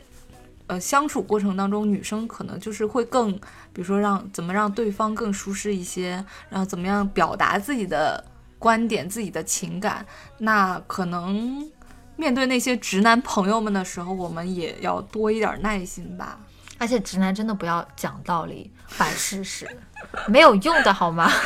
[0.70, 3.32] 呃，相处过程当中，女生可能就是会更，
[3.72, 8.22] 比如说让怎么让对方更舒适一些，然后怎么样表达自己的
[8.58, 10.04] 观点、自己的情感。
[10.36, 11.66] 那可能
[12.16, 16.38] 面对那些直男朋友们的时候，我们也要多一点耐心吧。
[16.76, 19.66] 而且直男真的不要讲道理、摆事实，
[20.28, 21.30] 没有用的好吗？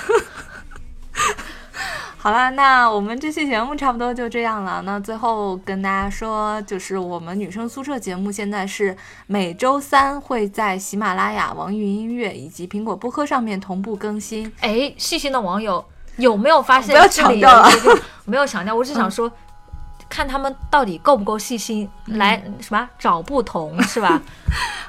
[2.17, 4.81] 好了，那我们这期节目差不多就这样了。
[4.83, 8.97] 那最后跟大家说，就是我们女生宿舍节目现在是
[9.27, 14.53] 每周三会在喜马拉雅、网易云音乐以及苹果播客上面同步更新。
[14.61, 15.85] 哎，细心的网友
[16.17, 16.95] 有没有发现？
[16.95, 17.69] 不要强调了，
[18.25, 19.29] 没有强调，我只想说，
[20.13, 24.21] 看他们到底够不够细心，来什么找不同 是吧？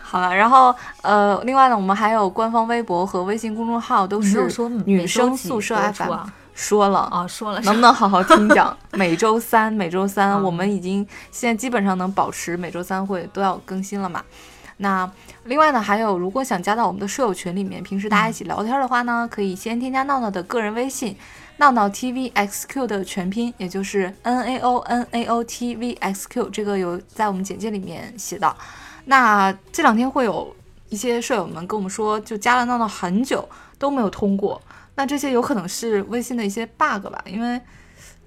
[0.01, 4.45] 好了，然后呃，另外呢，我们还有官方微博和微信公众号，都是
[4.85, 6.13] 女生宿舍 FM。
[6.53, 8.77] 说了啊，说了，能不能好好听讲？
[8.91, 14.21] 每周三，每周三，我们已经现在基本上能保持每周三会都要更新了嘛。
[14.77, 15.09] 那
[15.45, 21.15] 另外呢，还有如果想加到我们的舍友群里面，平时大家一起聊天的话呢，可以先添加闹闹的个人微信，
[21.63, 28.53] 闹闹 tvxq 的全拼，也就是 n a o n a o t v x q，这个有在我们简介里面写到。
[29.05, 30.53] 那这两天会有
[30.89, 33.47] 一些舍友们跟我们说，就加了闹闹很久
[33.77, 34.61] 都没有通过。
[34.95, 37.59] 那这些有可能是微信的一些 bug 吧，因为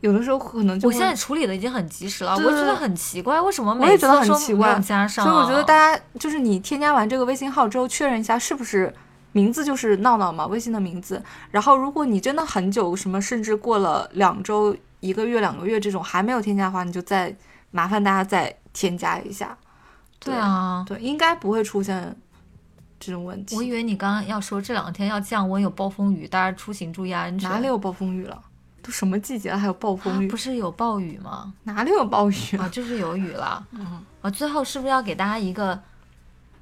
[0.01, 5.27] 有的时候可能就我现在处理的已经很及时了，我觉得很奇怪，为什么我也觉得很奇怪，加上？
[5.27, 8.93] 所以我觉得大家就是你添加完这个微信号之后，确认一下是不是
[9.37, 11.23] 名字就是闹闹嘛，微信的名字。
[11.51, 17.37] 然后如果你真的很久，什么甚至过了两周、一个月、两个月这种还没有添加的话，你就再
[17.71, 19.59] 麻烦大家再添加一下。
[20.19, 22.17] 对啊，对，应该不会出现。
[22.99, 27.49] 这种问题，我以为你刚刚要说这两天要降温，有暴风雨，大家出行注意安全。
[27.51, 28.43] 哪里有暴风雨了？
[28.83, 30.27] 都什么季节了，还有暴风雨？
[30.27, 31.53] 不是有暴雨吗？
[31.65, 32.67] 哪里有暴雨啊？
[32.71, 33.63] 就是有雨了。
[33.77, 35.79] 嗯，啊，最后是不是要给大家一个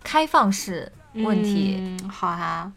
[0.03, 1.77] 开放式问题？
[1.81, 2.73] 嗯，好啊。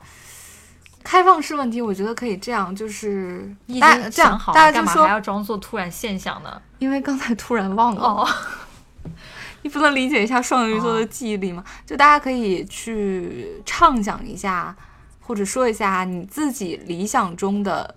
[1.04, 6.62] 开放式问题，我觉得可以这样，就是大家这样，大家干嘛还要装作突然现象呢？
[6.80, 8.02] 因为刚才突然忘了。
[8.02, 8.28] 哦。
[9.64, 11.64] 你不能理解一下双鱼座的记忆力吗？
[11.86, 14.76] 就大家可以去畅想一下，
[15.22, 17.96] 或者说一下你自己理想中的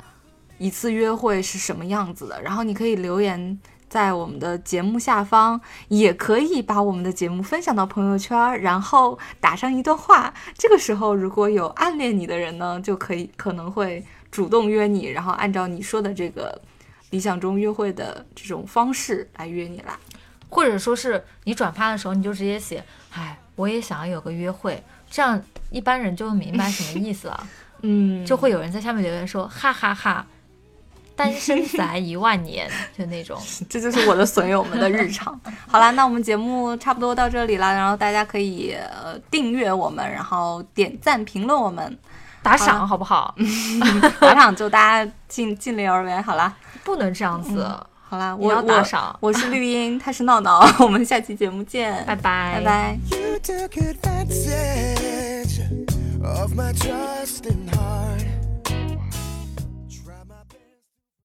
[0.58, 2.40] 一次约会是什么样子的。
[2.42, 3.58] 然后你可以留言
[3.90, 10.32] 在我们的节目下方，也可以把我们的节目分享到朋友圈，然后打上一段话。
[10.56, 16.62] 这个时候，如果有暗恋你的人呢，就可以可能会主动约你，然后按照你说的这个
[17.10, 19.98] 理想中约会的这种方式来约你啦。
[20.48, 27.48] 或者说是你转发的时候，你就直接写，哎，我也想要有个约会，这样一般人就会明白什么意思了。
[27.82, 30.26] 嗯， 就会有人在下面留言说，哈哈哈，
[31.20, 32.66] 单身宅一万年，
[32.96, 33.38] 就那种。
[33.68, 35.38] 这就是我的损友们的日常。
[35.68, 41.98] 好啦，那我们节目差不多到这里啦，然后大家可以呃订阅我们，然后点赞、评论我们，
[42.42, 43.34] 打赏好不好？
[44.18, 46.22] 打赏就大家尽尽力而为。
[46.22, 47.68] 好啦，不能这样子。
[48.08, 49.14] 好啦，我要打赏。
[49.20, 52.98] 我是绿茵，他是闹闹，我们下期节目见，拜拜，拜拜。